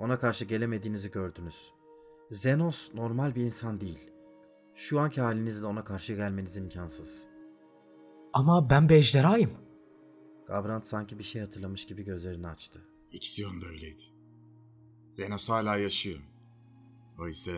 Ona 0.00 0.18
karşı 0.18 0.44
gelemediğinizi 0.44 1.10
gördünüz. 1.10 1.72
Zenos 2.30 2.94
normal 2.94 3.34
bir 3.34 3.42
insan 3.44 3.80
değil. 3.80 4.10
Şu 4.74 5.00
anki 5.00 5.20
halinizle 5.20 5.66
ona 5.66 5.84
karşı 5.84 6.14
gelmeniz 6.14 6.56
imkansız. 6.56 7.26
Ama 8.32 8.70
ben 8.70 8.88
bir 8.88 8.94
ejderhayım. 8.94 9.50
Gabrant 10.46 10.86
sanki 10.86 11.18
bir 11.18 11.24
şey 11.24 11.40
hatırlamış 11.42 11.86
gibi 11.86 12.04
gözlerini 12.04 12.48
açtı. 12.48 12.80
İksiyon 13.12 13.62
da 13.62 13.66
öyleydi. 13.66 14.02
Zenos 15.10 15.48
hala 15.48 15.76
yaşıyor. 15.76 16.20
O 17.18 17.28
ise 17.28 17.52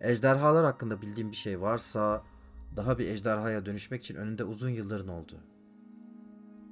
Ejderhalar 0.00 0.64
hakkında 0.64 1.02
bildiğim 1.02 1.30
bir 1.30 1.36
şey 1.36 1.60
varsa 1.60 2.24
daha 2.76 2.98
bir 2.98 3.08
ejderhaya 3.08 3.66
dönüşmek 3.66 4.02
için 4.02 4.14
önünde 4.14 4.44
uzun 4.44 4.70
yılların 4.70 5.08
oldu. 5.08 5.40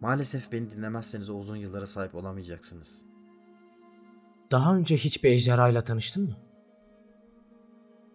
Maalesef 0.01 0.53
beni 0.53 0.71
dinlemezseniz 0.71 1.31
o 1.31 1.35
uzun 1.35 1.57
yıllara 1.57 1.87
sahip 1.87 2.15
olamayacaksınız. 2.15 3.08
Daha 4.51 4.77
önce 4.77 4.97
hiçbir 4.97 5.31
ejderhayla 5.31 5.85
tanıştın 5.85 6.23
mı? 6.25 6.37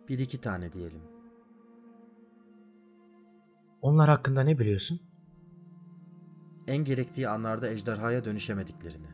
Bir 0.09 0.19
iki 0.19 0.41
tane 0.41 0.73
diyelim. 0.73 1.01
Onlar 3.81 4.09
hakkında 4.09 4.41
ne 4.43 4.59
biliyorsun? 4.59 5.01
En 6.67 6.83
gerektiği 6.83 7.27
anlarda 7.27 7.69
ejderhaya 7.69 8.25
dönüşemediklerini. 8.25 9.07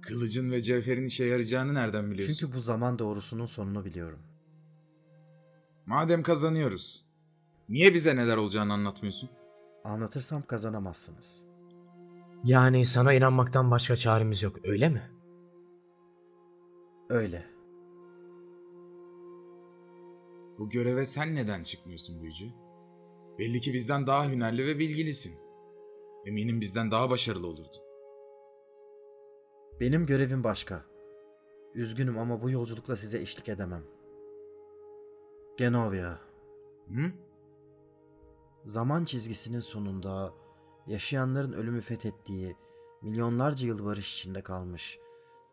Kılıcın 0.00 0.50
ve 0.50 0.62
cevherin 0.62 1.04
işe 1.04 1.24
yarayacağını 1.24 1.74
nereden 1.74 2.10
biliyorsun? 2.10 2.36
Çünkü 2.40 2.52
bu 2.54 2.58
zaman 2.58 2.98
doğrusunun 2.98 3.46
sonunu 3.46 3.84
biliyorum. 3.84 4.18
Madem 5.86 6.22
kazanıyoruz. 6.22 7.04
Niye 7.68 7.94
bize 7.94 8.16
neler 8.16 8.36
olacağını 8.36 8.72
anlatmıyorsun? 8.72 9.30
Anlatırsam 9.84 10.42
kazanamazsınız. 10.42 11.44
Yani 12.44 12.86
sana 12.86 13.12
inanmaktan 13.12 13.70
başka 13.70 13.96
çaremiz 13.96 14.42
yok 14.42 14.56
öyle 14.64 14.88
mi? 14.88 15.11
Öyle. 17.12 17.44
Bu 20.58 20.70
göreve 20.70 21.04
sen 21.04 21.34
neden 21.34 21.62
çıkmıyorsun 21.62 22.22
büyücü? 22.22 22.46
Belli 23.38 23.60
ki 23.60 23.72
bizden 23.72 24.06
daha 24.06 24.28
hünerli 24.28 24.66
ve 24.66 24.78
bilgilisin. 24.78 25.38
Eminim 26.26 26.60
bizden 26.60 26.90
daha 26.90 27.10
başarılı 27.10 27.46
olurdun. 27.46 27.82
Benim 29.80 30.06
görevim 30.06 30.44
başka. 30.44 30.84
Üzgünüm 31.74 32.18
ama 32.18 32.42
bu 32.42 32.50
yolculukla 32.50 32.96
size 32.96 33.18
eşlik 33.18 33.48
edemem. 33.48 33.84
Genovia, 35.56 36.18
Hı? 36.88 37.12
zaman 38.64 39.04
çizgisinin 39.04 39.60
sonunda 39.60 40.34
yaşayanların 40.86 41.52
ölümü 41.52 41.80
fethettiği, 41.80 42.56
milyonlarca 43.02 43.66
yıl 43.66 43.84
barış 43.84 44.14
içinde 44.14 44.42
kalmış, 44.42 44.98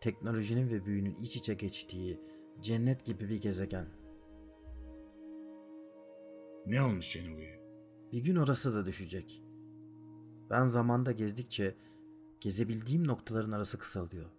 teknolojinin 0.01 0.69
ve 0.69 0.85
büyünün 0.85 1.15
iç 1.15 1.35
içe 1.35 1.53
geçtiği 1.53 2.19
cennet 2.61 3.05
gibi 3.05 3.29
bir 3.29 3.41
gezegen. 3.41 3.85
Ne 6.65 6.81
olmuş 6.81 7.13
Genove'ye? 7.13 7.59
Bir 8.11 8.23
gün 8.23 8.35
orası 8.35 8.75
da 8.75 8.85
düşecek. 8.85 9.43
Ben 10.49 10.63
zamanda 10.63 11.11
gezdikçe 11.11 11.75
gezebildiğim 12.39 13.07
noktaların 13.07 13.51
arası 13.51 13.79
kısalıyor. 13.79 14.29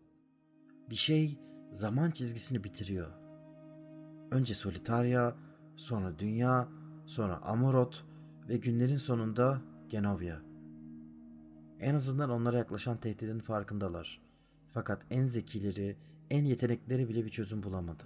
Bir 0.90 0.96
şey 0.96 1.38
zaman 1.73 2.11
çizgisini 2.11 2.64
bitiriyor. 2.64 3.11
Önce 4.31 4.55
Solitaria, 4.55 5.35
sonra 5.77 6.18
Dünya, 6.18 6.68
sonra 7.07 7.42
Amorot 7.42 8.05
ve 8.49 8.57
günlerin 8.57 8.96
sonunda 8.96 9.62
Genovia. 9.88 10.37
En 11.81 11.94
azından 11.94 12.31
onlara 12.31 12.59
yaklaşan 12.59 12.96
tehdidin 12.96 13.38
farkındalar. 13.38 14.30
Fakat 14.71 15.07
en 15.11 15.27
zekileri, 15.27 15.97
en 16.31 16.45
yetenekleri 16.45 17.09
bile 17.09 17.25
bir 17.25 17.31
çözüm 17.31 17.63
bulamadı. 17.63 18.05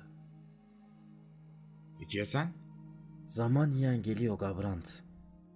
Peki 1.99 2.19
ya 2.19 2.25
sen? 2.25 2.53
Zaman 3.27 3.71
yiyen 3.71 4.03
geliyor 4.03 4.39
Gabrant. 4.39 5.03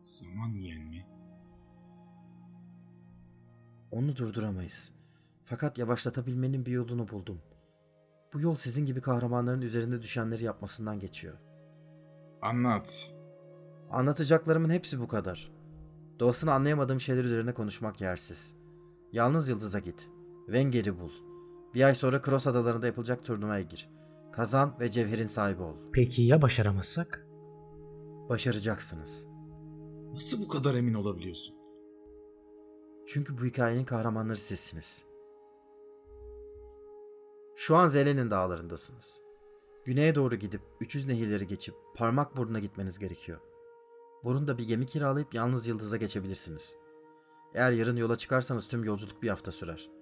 Zaman 0.02 0.48
yiyen 0.48 0.82
mi? 0.82 1.06
Onu 3.90 4.16
durduramayız. 4.16 4.92
Fakat 5.44 5.78
yavaşlatabilmenin 5.78 6.66
bir 6.66 6.72
yolunu 6.72 7.08
buldum. 7.08 7.40
Bu 8.32 8.40
yol 8.40 8.54
sizin 8.54 8.86
gibi 8.86 9.00
kahramanların 9.00 9.60
üzerinde 9.60 10.02
düşenleri 10.02 10.44
yapmasından 10.44 10.98
geçiyor. 11.00 11.34
Anlat. 12.42 13.14
Anlatacaklarımın 13.90 14.70
hepsi 14.70 15.00
bu 15.00 15.08
kadar. 15.08 15.52
Doğasını 16.20 16.52
anlayamadığım 16.52 17.00
şeyler 17.00 17.24
üzerine 17.24 17.54
konuşmak 17.54 18.00
yersiz. 18.00 18.56
Yalnız 19.12 19.48
Yıldız'a 19.48 19.78
git. 19.78 20.08
Venger'i 20.48 20.98
bul. 21.00 21.10
Bir 21.74 21.82
ay 21.82 21.94
sonra 21.94 22.22
Cross 22.22 22.46
Adalarında 22.46 22.86
yapılacak 22.86 23.24
turnuvaya 23.24 23.62
gir. 23.62 23.90
Kazan 24.32 24.76
ve 24.80 24.90
cevherin 24.90 25.26
sahibi 25.26 25.62
ol. 25.62 25.74
Peki 25.92 26.22
ya 26.22 26.42
başaramazsak? 26.42 27.26
Başaracaksınız. 28.28 29.26
Nasıl 30.12 30.42
bu 30.42 30.48
kadar 30.48 30.74
emin 30.74 30.94
olabiliyorsun? 30.94 31.56
Çünkü 33.06 33.38
bu 33.38 33.44
hikayenin 33.44 33.84
kahramanları 33.84 34.36
sizsiniz. 34.38 35.04
Şu 37.56 37.76
an 37.76 37.86
Zelen'in 37.86 38.30
dağlarındasınız. 38.30 39.22
Güneye 39.84 40.14
doğru 40.14 40.36
gidip 40.36 40.60
300 40.80 41.06
nehirleri 41.06 41.46
geçip 41.46 41.74
parmak 41.96 42.36
burnuna 42.36 42.58
gitmeniz 42.58 42.98
gerekiyor. 42.98 43.40
Burunda 44.24 44.58
bir 44.58 44.68
gemi 44.68 44.86
kiralayıp 44.86 45.34
yalnız 45.34 45.66
yıldıza 45.66 45.96
geçebilirsiniz. 45.96 46.76
Eğer 47.54 47.70
yarın 47.70 47.96
yola 47.96 48.16
çıkarsanız 48.16 48.68
tüm 48.68 48.84
yolculuk 48.84 49.22
bir 49.22 49.28
hafta 49.28 49.52
sürer. 49.52 49.97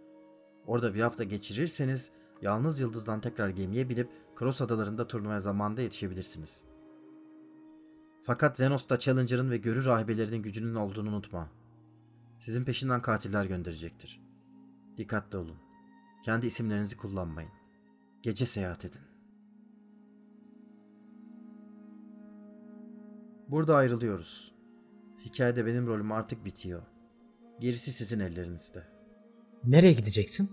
Orada 0.67 0.95
bir 0.95 1.01
hafta 1.01 1.25
geçirirseniz 1.25 2.11
yalnız 2.43 2.81
yıldızdan 2.81 3.21
tekrar 3.21 3.49
gemiye 3.49 3.89
binip 3.89 4.11
Cross 4.39 4.63
adalarında 4.63 5.07
turnuvaya 5.07 5.41
zamanında 5.41 5.83
yetişebilirsiniz. 5.83 6.65
Fakat 8.23 8.57
Zenos'ta 8.57 8.99
Challenger'ın 8.99 9.51
ve 9.51 9.57
görü 9.57 9.85
rahibelerinin 9.85 10.43
gücünün 10.43 10.75
olduğunu 10.75 11.09
unutma. 11.09 11.49
Sizin 12.39 12.65
peşinden 12.65 13.03
katiller 13.03 13.45
gönderecektir. 13.45 14.21
Dikkatli 14.97 15.39
olun. 15.39 15.57
Kendi 16.25 16.47
isimlerinizi 16.47 16.97
kullanmayın. 16.97 17.51
Gece 18.23 18.47
seyahat 18.47 18.85
edin. 18.85 19.01
Burada 23.49 23.77
ayrılıyoruz. 23.77 24.55
Hikayede 25.25 25.67
benim 25.67 25.87
rolüm 25.87 26.13
artık 26.13 26.45
bitiyor. 26.45 26.83
Gerisi 27.61 27.93
sizin 27.93 28.21
ellerinizde. 28.21 28.96
Nereye 29.67 29.93
gideceksin? 29.93 30.51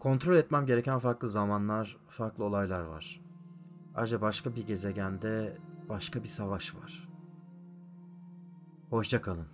Kontrol 0.00 0.36
etmem 0.36 0.66
gereken 0.66 0.98
farklı 0.98 1.30
zamanlar, 1.30 1.98
farklı 2.08 2.44
olaylar 2.44 2.80
var. 2.82 3.20
Ayrıca 3.94 4.20
başka 4.20 4.56
bir 4.56 4.66
gezegende 4.66 5.58
başka 5.88 6.22
bir 6.22 6.28
savaş 6.28 6.74
var. 6.74 7.08
Hoşça 8.90 9.22
kalın. 9.22 9.46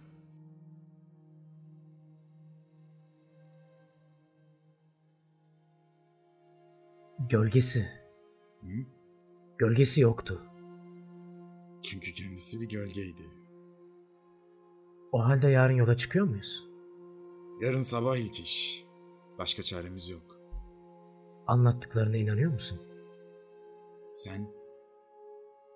Gölgesi. 7.18 7.88
Hı? 8.60 8.68
Gölgesi 9.58 10.00
yoktu. 10.00 10.42
Çünkü 11.82 12.12
kendisi 12.12 12.60
bir 12.60 12.68
gölgeydi. 12.68 13.22
O 15.12 15.24
halde 15.24 15.48
yarın 15.48 15.74
yola 15.74 15.96
çıkıyor 15.96 16.26
muyuz? 16.26 16.73
Yarın 17.60 17.80
sabah 17.80 18.16
ilk 18.16 18.40
iş. 18.40 18.84
Başka 19.38 19.62
çaremiz 19.62 20.08
yok. 20.08 20.40
Anlattıklarına 21.46 22.16
inanıyor 22.16 22.52
musun? 22.52 22.80
Sen 24.12 24.54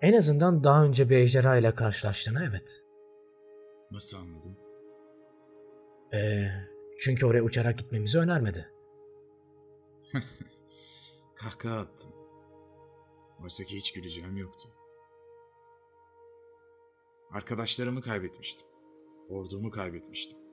En 0.01 0.13
azından 0.13 0.63
daha 0.63 0.83
önce 0.83 1.09
bir 1.09 1.17
ejderha 1.17 1.57
ile 1.57 1.75
karşılaştığına 1.75 2.45
evet. 2.45 2.83
nasıl 3.91 4.17
anladın? 4.17 4.57
Ee, 6.13 6.47
çünkü 6.99 7.25
oraya 7.25 7.41
uçarak 7.41 7.77
gitmemizi 7.77 8.19
önermedi. 8.19 8.73
Kahkaha 11.35 11.79
attım. 11.79 12.11
Oysa 13.43 13.63
ki 13.63 13.75
hiç 13.75 13.93
güleceğim 13.93 14.37
yoktu. 14.37 14.69
Arkadaşlarımı 17.31 18.01
kaybetmiştim. 18.01 18.67
Ordumu 19.29 19.71
kaybetmiştim. 19.71 20.48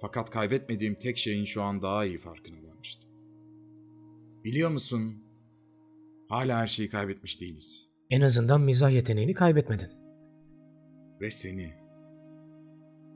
Fakat 0.00 0.30
kaybetmediğim 0.30 0.94
tek 0.94 1.18
şeyin 1.18 1.44
şu 1.44 1.62
an 1.62 1.82
daha 1.82 2.04
iyi 2.04 2.18
farkına 2.18 2.56
varmıştım. 2.68 3.10
Biliyor 4.44 4.70
musun? 4.70 5.24
Hala 6.28 6.58
her 6.58 6.66
şeyi 6.66 6.88
kaybetmiş 6.88 7.40
değiliz. 7.40 7.88
En 8.10 8.20
azından 8.20 8.60
mizah 8.60 8.90
yeteneğini 8.90 9.34
kaybetmedin. 9.34 9.88
Ve 11.20 11.30
seni. 11.30 11.74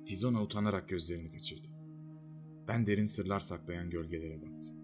Tizona 0.07 0.43
utanarak 0.43 0.89
gözlerini 0.89 1.31
kaçırdı. 1.31 1.69
Ben 2.69 2.87
derin 2.87 3.05
sırlar 3.05 3.41
saklayan 3.41 3.91
gölgelere 3.91 4.43
baktım. 4.43 4.77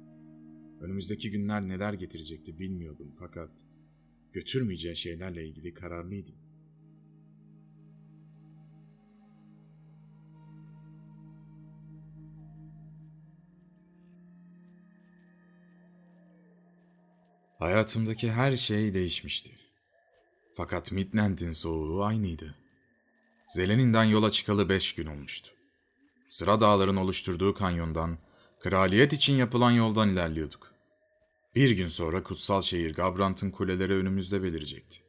Önümüzdeki 0.81 1.31
günler 1.31 1.69
neler 1.69 1.93
getirecekti 1.93 2.59
bilmiyordum 2.59 3.15
fakat 3.19 3.51
götürmeyeceği 4.33 4.97
şeylerle 4.97 5.49
ilgili 5.49 5.75
kararlıydım. 5.75 6.35
Hayatımdaki 17.61 18.33
her 18.33 18.57
şey 18.57 18.95
değişmişti. 18.95 19.53
Fakat 20.57 20.93
Midland'in 20.93 21.53
soğuğu 21.53 22.05
aynıydı. 22.05 22.55
Zeleninden 23.49 24.05
yola 24.05 24.31
çıkalı 24.31 24.69
beş 24.69 24.95
gün 24.95 25.07
olmuştu. 25.07 25.51
Sıra 26.29 26.61
dağların 26.61 26.97
oluşturduğu 26.97 27.55
kanyondan, 27.55 28.19
kraliyet 28.61 29.13
için 29.13 29.35
yapılan 29.35 29.71
yoldan 29.71 30.09
ilerliyorduk. 30.09 30.75
Bir 31.55 31.71
gün 31.71 31.89
sonra 31.89 32.23
kutsal 32.23 32.63
şehir 32.63 32.95
Gabrant'ın 32.95 33.51
kuleleri 33.51 33.95
önümüzde 33.95 34.43
belirecekti. 34.43 35.01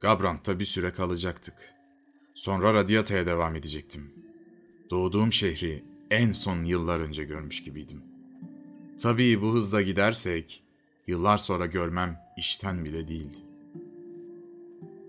Gabrant'ta 0.00 0.58
bir 0.58 0.64
süre 0.64 0.92
kalacaktık. 0.92 1.74
Sonra 2.34 2.74
Radiata'ya 2.74 3.26
devam 3.26 3.56
edecektim. 3.56 4.14
Doğduğum 4.90 5.32
şehri 5.32 5.84
en 6.10 6.32
son 6.32 6.64
yıllar 6.64 7.00
önce 7.00 7.24
görmüş 7.24 7.62
gibiydim. 7.62 8.15
Tabii 9.02 9.42
bu 9.42 9.52
hızla 9.52 9.82
gidersek 9.82 10.62
yıllar 11.06 11.38
sonra 11.38 11.66
görmem 11.66 12.20
işten 12.36 12.84
bile 12.84 13.08
değildi. 13.08 13.36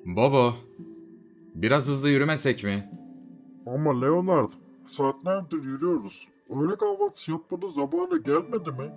Bobo, 0.06 0.56
biraz 1.56 1.88
hızlı 1.88 2.10
yürümesek 2.10 2.63
mi? 2.63 2.89
Ama 3.65 4.02
Leonard, 4.02 4.50
saatlerdir 4.88 5.63
yürüyoruz. 5.63 6.28
Öğle 6.50 6.76
kahvaltısı 6.76 7.32
yapmanın 7.32 7.69
zamanı 7.71 8.23
gelmedi 8.23 8.71
mi? 8.71 8.91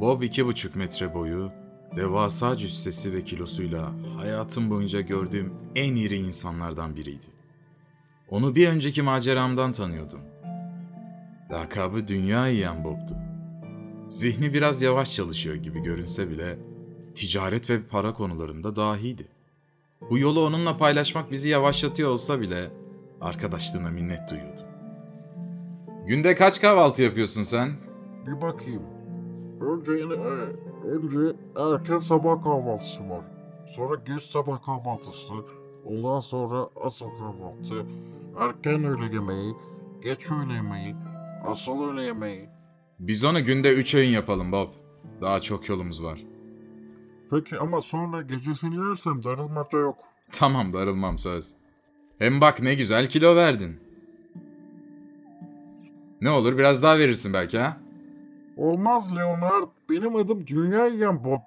Bob 0.00 0.22
iki 0.22 0.46
buçuk 0.46 0.76
metre 0.76 1.14
boyu, 1.14 1.52
devasa 1.96 2.56
cüssesi 2.56 3.12
ve 3.12 3.24
kilosuyla 3.24 3.92
hayatım 4.16 4.70
boyunca 4.70 5.00
gördüğüm 5.00 5.54
en 5.74 5.96
iri 5.96 6.16
insanlardan 6.16 6.96
biriydi. 6.96 7.26
Onu 8.28 8.54
bir 8.54 8.68
önceki 8.68 9.02
maceramdan 9.02 9.72
tanıyordum. 9.72 10.20
Lakabı 11.50 12.08
Dünya 12.08 12.48
Yiyen 12.48 12.84
Bob'du. 12.84 13.23
Zihni 14.08 14.52
biraz 14.52 14.82
yavaş 14.82 15.14
çalışıyor 15.14 15.54
gibi 15.54 15.82
görünse 15.82 16.30
bile 16.30 16.58
ticaret 17.14 17.70
ve 17.70 17.80
para 17.80 18.14
konularında 18.14 18.76
dahiydi. 18.76 19.28
Bu 20.10 20.18
yolu 20.18 20.46
onunla 20.46 20.76
paylaşmak 20.76 21.30
bizi 21.30 21.48
yavaşlatıyor 21.48 22.10
olsa 22.10 22.40
bile 22.40 22.70
arkadaşlığına 23.20 23.90
minnet 23.90 24.30
duyuyordum. 24.30 24.66
Günde 26.06 26.34
kaç 26.34 26.60
kahvaltı 26.60 27.02
yapıyorsun 27.02 27.42
sen? 27.42 27.72
Bir 28.26 28.40
bakayım. 28.40 28.82
Önce 29.60 29.92
yine, 29.92 30.14
e, 30.14 30.88
önce 30.88 31.36
erken 31.56 31.98
sabah 31.98 32.42
kahvaltısı 32.42 33.10
var. 33.10 33.24
Sonra 33.66 33.94
geç 34.06 34.22
sabah 34.22 34.64
kahvaltısı. 34.66 35.32
Ondan 35.84 36.20
sonra 36.20 36.68
asıl 36.84 37.06
kahvaltı. 37.10 37.86
Erken 38.38 38.84
öğle 38.84 39.14
yemeği. 39.14 39.54
Geç 40.02 40.30
öğle 40.30 40.52
yemeği. 40.52 40.94
Asıl 41.46 41.88
öğle 41.88 42.02
yemeği. 42.02 42.53
Biz 43.00 43.24
onu 43.24 43.44
günde 43.44 43.74
üç 43.74 43.94
öğün 43.94 44.08
yapalım 44.08 44.52
Bob. 44.52 44.68
Daha 45.20 45.40
çok 45.40 45.68
yolumuz 45.68 46.02
var. 46.02 46.20
Peki 47.30 47.58
ama 47.58 47.82
sonra 47.82 48.22
gecesini 48.22 48.88
yersem 48.88 49.22
darılmaca 49.24 49.78
yok. 49.78 49.96
Tamam 50.32 50.72
darılmam 50.72 51.18
söz. 51.18 51.50
Hem 52.18 52.40
bak 52.40 52.62
ne 52.62 52.74
güzel 52.74 53.08
kilo 53.08 53.36
verdin. 53.36 53.76
Ne 56.20 56.30
olur 56.30 56.58
biraz 56.58 56.82
daha 56.82 56.98
verirsin 56.98 57.32
belki 57.32 57.58
ha? 57.58 57.80
Olmaz 58.56 59.16
Leonard. 59.16 59.68
Benim 59.90 60.16
adım 60.16 60.46
Dünya 60.46 60.86
Yiyen 60.86 61.24
Bob. 61.24 61.40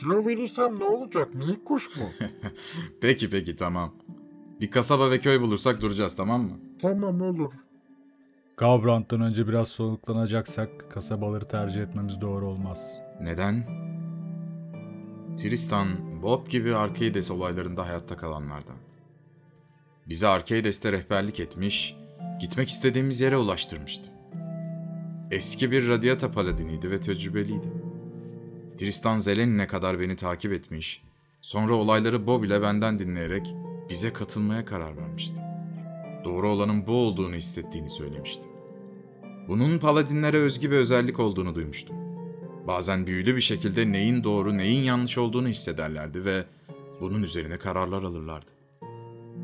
Kilo 0.00 0.26
verirsem 0.26 0.78
ne 0.80 0.84
olacak? 0.84 1.34
Minik 1.34 1.64
kuş 1.64 1.96
mu? 1.96 2.04
Peki 3.00 3.30
peki 3.30 3.56
tamam. 3.56 3.94
Bir 4.60 4.70
kasaba 4.70 5.10
ve 5.10 5.20
köy 5.20 5.40
bulursak 5.40 5.80
duracağız 5.80 6.16
tamam 6.16 6.42
mı? 6.42 6.52
tamam 6.82 7.20
olur. 7.20 7.52
Gavrant'tan 8.56 9.20
önce 9.20 9.48
biraz 9.48 9.68
soluklanacaksak 9.68 10.90
kasabaları 10.90 11.48
tercih 11.48 11.82
etmemiz 11.82 12.20
doğru 12.20 12.46
olmaz. 12.46 12.98
Neden? 13.20 13.66
Tristan, 15.36 15.88
Bob 16.22 16.48
gibi 16.48 16.74
Arcades 16.74 17.30
olaylarında 17.30 17.86
hayatta 17.86 18.16
kalanlardan. 18.16 18.76
Bize 20.08 20.26
Arcades'te 20.26 20.92
rehberlik 20.92 21.40
etmiş, 21.40 21.96
gitmek 22.40 22.68
istediğimiz 22.68 23.20
yere 23.20 23.36
ulaştırmıştı. 23.36 24.10
Eski 25.30 25.70
bir 25.70 25.88
radyata 25.88 26.30
paladiniydi 26.30 26.90
ve 26.90 27.00
tecrübeliydi. 27.00 27.68
Tristan 28.76 29.16
Zelenine 29.16 29.66
kadar 29.66 30.00
beni 30.00 30.16
takip 30.16 30.52
etmiş, 30.52 31.02
sonra 31.40 31.74
olayları 31.74 32.26
Bob 32.26 32.44
ile 32.44 32.62
benden 32.62 32.98
dinleyerek 32.98 33.54
bize 33.90 34.12
katılmaya 34.12 34.64
karar 34.64 34.96
vermişti. 34.96 35.45
Doğru 36.26 36.48
olanın 36.50 36.86
bu 36.86 36.92
olduğunu 36.92 37.34
hissettiğini 37.34 37.90
söylemişti. 37.90 38.42
Bunun 39.48 39.78
paladinlere 39.78 40.36
özgü 40.36 40.70
bir 40.70 40.76
özellik 40.76 41.20
olduğunu 41.20 41.54
duymuştum. 41.54 41.96
Bazen 42.66 43.06
büyülü 43.06 43.36
bir 43.36 43.40
şekilde 43.40 43.92
neyin 43.92 44.24
doğru 44.24 44.58
neyin 44.58 44.82
yanlış 44.82 45.18
olduğunu 45.18 45.48
hissederlerdi 45.48 46.24
ve 46.24 46.44
bunun 47.00 47.22
üzerine 47.22 47.58
kararlar 47.58 48.02
alırlardı. 48.02 48.50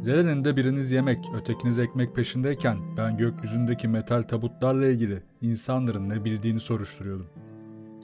Zeren'in 0.01 0.45
de 0.45 0.57
biriniz 0.57 0.93
yemek, 0.93 1.19
ötekiniz 1.41 1.79
ekmek 1.79 2.17
peşindeyken 2.17 2.97
ben 2.97 3.17
gökyüzündeki 3.17 3.89
metal 3.89 4.23
tabutlarla 4.23 4.87
ilgili 4.87 5.19
insanların 5.41 6.09
ne 6.09 6.25
bildiğini 6.25 6.61
soruşturuyordum. 6.61 7.27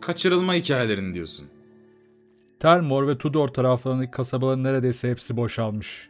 Kaçırılma 0.01 0.55
hikayelerini 0.55 1.15
diyorsun. 1.15 1.47
Telmor 2.61 3.09
ve 3.09 3.19
Tudor 3.19 3.49
taraflarındaki 3.49 4.11
kasabaların 4.11 4.65
neredeyse 4.65 5.11
hepsi 5.11 5.37
boşalmış. 5.37 6.09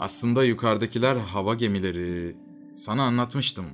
Aslında 0.00 0.44
yukarıdakiler 0.44 1.16
hava 1.16 1.54
gemileri. 1.54 2.36
Sana 2.74 3.02
anlatmıştım. 3.02 3.66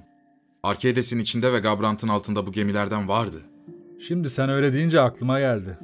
Arkedes'in 0.63 1.19
içinde 1.19 1.53
ve 1.53 1.59
Gabrant'ın 1.59 2.09
altında 2.09 2.47
bu 2.47 2.53
gemilerden 2.53 3.09
vardı. 3.09 3.43
Şimdi 4.09 4.31
sen 4.31 4.49
öyle 4.49 4.73
deyince 4.73 5.01
aklıma 5.01 5.41
geldi. 5.41 5.79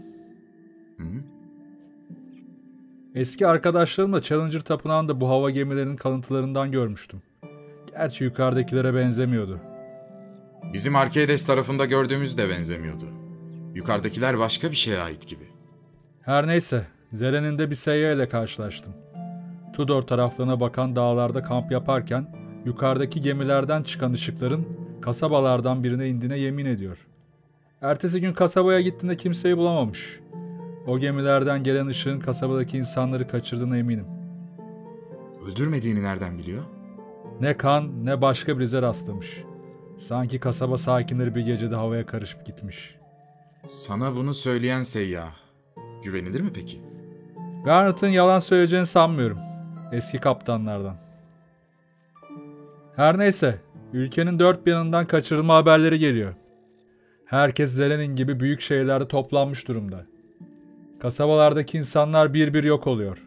Hı? 0.99 1.05
Eski 3.15 3.47
arkadaşlarımla 3.47 4.23
Challenger 4.23 4.61
Tapınağı'nda 4.61 5.21
bu 5.21 5.29
hava 5.29 5.51
gemilerinin 5.51 5.97
kalıntılarından 5.97 6.73
görmüştüm. 6.73 7.23
Gerçi 7.91 8.25
yukarıdakilere 8.25 8.95
benzemiyordu. 8.95 9.61
Bizim 10.73 10.97
Arkedes 10.97 11.47
tarafında 11.47 11.85
gördüğümüz 11.85 12.39
de 12.39 12.49
benzemiyordu. 12.49 13.07
Yukarıdakiler 13.75 14.39
başka 14.39 14.71
bir 14.71 14.77
şeye 14.77 14.99
ait 14.99 15.29
gibi. 15.29 15.45
Her 16.23 16.47
neyse, 16.47 16.87
Zeren'in 17.13 17.59
de 17.59 17.71
bir 17.71 17.75
seyya 17.75 18.13
ile 18.13 18.29
karşılaştım. 18.29 18.93
Tudor 19.77 20.03
taraflarına 20.03 20.61
bakan 20.61 20.97
dağlarda 20.97 21.43
kamp 21.43 21.73
yaparken 21.73 22.27
yukarıdaki 22.65 23.21
gemilerden 23.21 23.83
çıkan 23.83 24.13
ışıkların 24.13 24.67
kasabalardan 25.01 25.85
birine 25.85 26.09
indiğine 26.09 26.39
yemin 26.39 26.67
ediyor. 26.67 27.07
Ertesi 27.81 28.21
gün 28.21 28.33
kasabaya 28.33 28.81
gittiğinde 28.81 29.17
kimseyi 29.17 29.57
bulamamış. 29.57 30.21
O 30.87 30.99
gemilerden 30.99 31.63
gelen 31.63 31.87
ışığın 31.87 32.21
kasabadaki 32.21 32.79
insanları 32.79 33.29
kaçırdığına 33.29 33.79
eminim. 33.79 34.07
Öldürmediğini 35.47 36.03
nereden 36.03 36.39
biliyor? 36.39 36.63
Ne 37.41 37.57
kan 37.57 38.07
ne 38.07 38.23
başka 38.23 38.59
bir 38.59 38.65
ize 38.65 38.83
rastlamış. 38.83 39.43
Sanki 39.99 40.41
kasaba 40.41 40.79
sakinleri 40.79 41.35
bir 41.35 41.41
gecede 41.41 41.75
havaya 41.75 42.07
karışıp 42.07 42.47
gitmiş. 42.47 42.97
Sana 43.69 44.17
bunu 44.17 44.35
söyleyen 44.35 44.83
seyyah. 44.83 45.33
Güvenilir 46.05 46.41
mi 46.41 46.51
peki? 46.55 46.81
Garnet'ın 47.65 48.09
yalan 48.09 48.39
söyleyeceğini 48.39 48.87
sanmıyorum. 48.87 49.39
Eski 49.93 50.21
kaptanlardan. 50.21 50.97
Her 52.97 53.19
neyse, 53.19 53.61
ülkenin 53.93 54.39
dört 54.39 54.67
bir 54.67 54.71
yanından 54.71 55.07
kaçırılma 55.07 55.57
haberleri 55.57 55.99
geliyor. 55.99 56.35
Herkes 57.25 57.73
Zelen'in 57.73 58.17
gibi 58.17 58.41
büyük 58.41 58.61
şehirlerde 58.61 59.09
toplanmış 59.09 59.69
durumda. 59.69 60.07
Kasabalardaki 61.01 61.77
insanlar 61.79 62.35
bir 62.35 62.55
bir 62.55 62.65
yok 62.65 62.87
oluyor. 62.87 63.27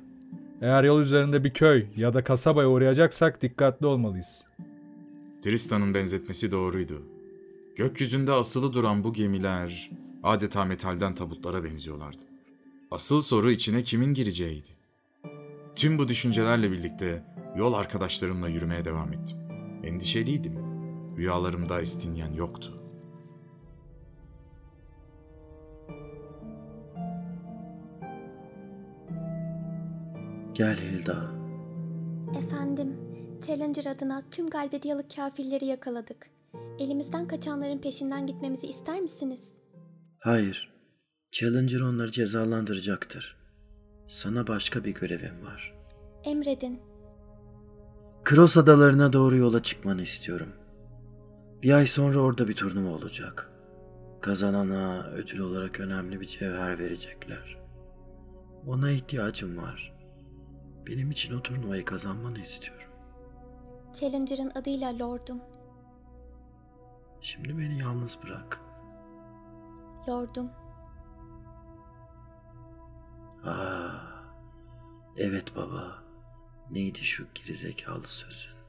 Eğer 0.62 0.84
yol 0.84 1.02
üzerinde 1.02 1.44
bir 1.44 1.54
köy 1.54 1.86
ya 1.96 2.14
da 2.14 2.24
kasabaya 2.24 2.70
uğrayacaksak 2.70 3.42
dikkatli 3.42 3.86
olmalıyız. 3.86 4.44
Tristan'ın 5.42 5.94
benzetmesi 5.94 6.52
doğruydu. 6.52 7.02
Gökyüzünde 7.76 8.32
asılı 8.32 8.74
duran 8.74 9.04
bu 9.04 9.14
gemiler 9.14 9.92
adeta 10.24 10.66
metalden 10.66 11.16
tabutlara 11.16 11.64
benziyorlardı. 11.64 12.22
Asıl 12.92 13.22
soru 13.22 13.52
içine 13.52 13.84
kimin 13.84 14.14
gireceğiydi. 14.14 14.79
Tüm 15.80 16.00
bu 16.00 16.08
düşüncelerle 16.08 16.72
birlikte 16.72 17.24
yol 17.56 17.74
arkadaşlarımla 17.74 18.48
yürümeye 18.48 18.86
devam 18.86 19.14
ettim. 19.14 19.38
Endişeliydim. 19.84 20.54
Rüyalarımda 21.18 21.82
Estinyen 21.82 22.34
yoktu. 22.34 22.72
Gel 30.54 30.78
Hilda. 30.78 31.32
Efendim, 32.38 32.98
Challenger 33.48 33.86
adına 33.86 34.24
tüm 34.32 34.50
Galbediyalı 34.50 35.08
kafirleri 35.08 35.66
yakaladık. 35.66 36.28
Elimizden 36.80 37.28
kaçanların 37.28 37.82
peşinden 37.82 38.28
gitmemizi 38.28 38.68
ister 38.68 39.00
misiniz? 39.00 39.54
Hayır. 40.18 40.74
Challenger 41.32 41.80
onları 41.80 42.12
cezalandıracaktır. 42.12 43.39
Sana 44.10 44.48
başka 44.48 44.84
bir 44.84 44.94
görevim 44.94 45.46
var. 45.46 45.74
Emredin. 46.24 46.82
Kros 48.24 48.58
adalarına 48.58 49.14
doğru 49.14 49.36
yola 49.36 49.64
çıkmanı 49.64 50.02
istiyorum. 50.02 50.50
Bir 51.64 51.72
ay 51.72 51.88
sonra 51.88 52.20
orada 52.20 52.48
bir 52.48 52.56
turnuva 52.56 52.90
olacak. 52.96 53.52
Kazanana 54.22 55.04
ödül 55.04 55.40
olarak 55.40 55.80
önemli 55.80 56.22
bir 56.22 56.28
cevher 56.28 56.80
verecekler. 56.80 57.58
Ona 58.68 58.92
ihtiyacım 58.92 59.58
var. 59.58 59.94
Benim 60.88 61.12
için 61.12 61.34
o 61.34 61.42
turnuvayı 61.42 61.86
kazanmanı 61.86 62.40
istiyorum. 62.40 62.90
Challenger'ın 63.94 64.52
adıyla 64.56 65.00
Lord'um. 65.00 65.42
Şimdi 67.22 67.58
beni 67.58 67.80
yalnız 67.80 68.18
bırak. 68.24 68.60
Lord'um. 70.10 70.50
Aa, 73.44 73.92
evet 75.18 75.56
baba. 75.56 76.04
Neydi 76.72 77.00
şu 77.00 77.28
gerizekalı 77.36 78.08
sözün? 78.08 78.60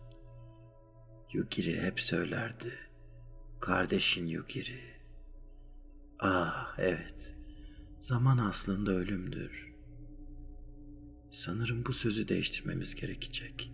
Yukiri 1.33 1.83
hep 1.83 2.01
söylerdi. 2.01 2.79
Kardeşin 3.61 4.27
Yukiri. 4.27 4.81
Ah 6.19 6.75
evet. 6.79 7.37
Zaman 8.01 8.39
aslında 8.39 8.93
ölümdür. 8.93 9.75
Sanırım 11.31 11.85
bu 11.85 11.93
sözü 11.93 12.29
değiştirmemiz 12.29 12.95
gerekecek. 12.95 13.73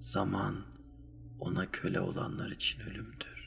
Zaman 0.00 0.64
ona 1.40 1.70
köle 1.70 2.00
olanlar 2.00 2.50
için 2.50 2.80
ölümdür. 2.80 3.39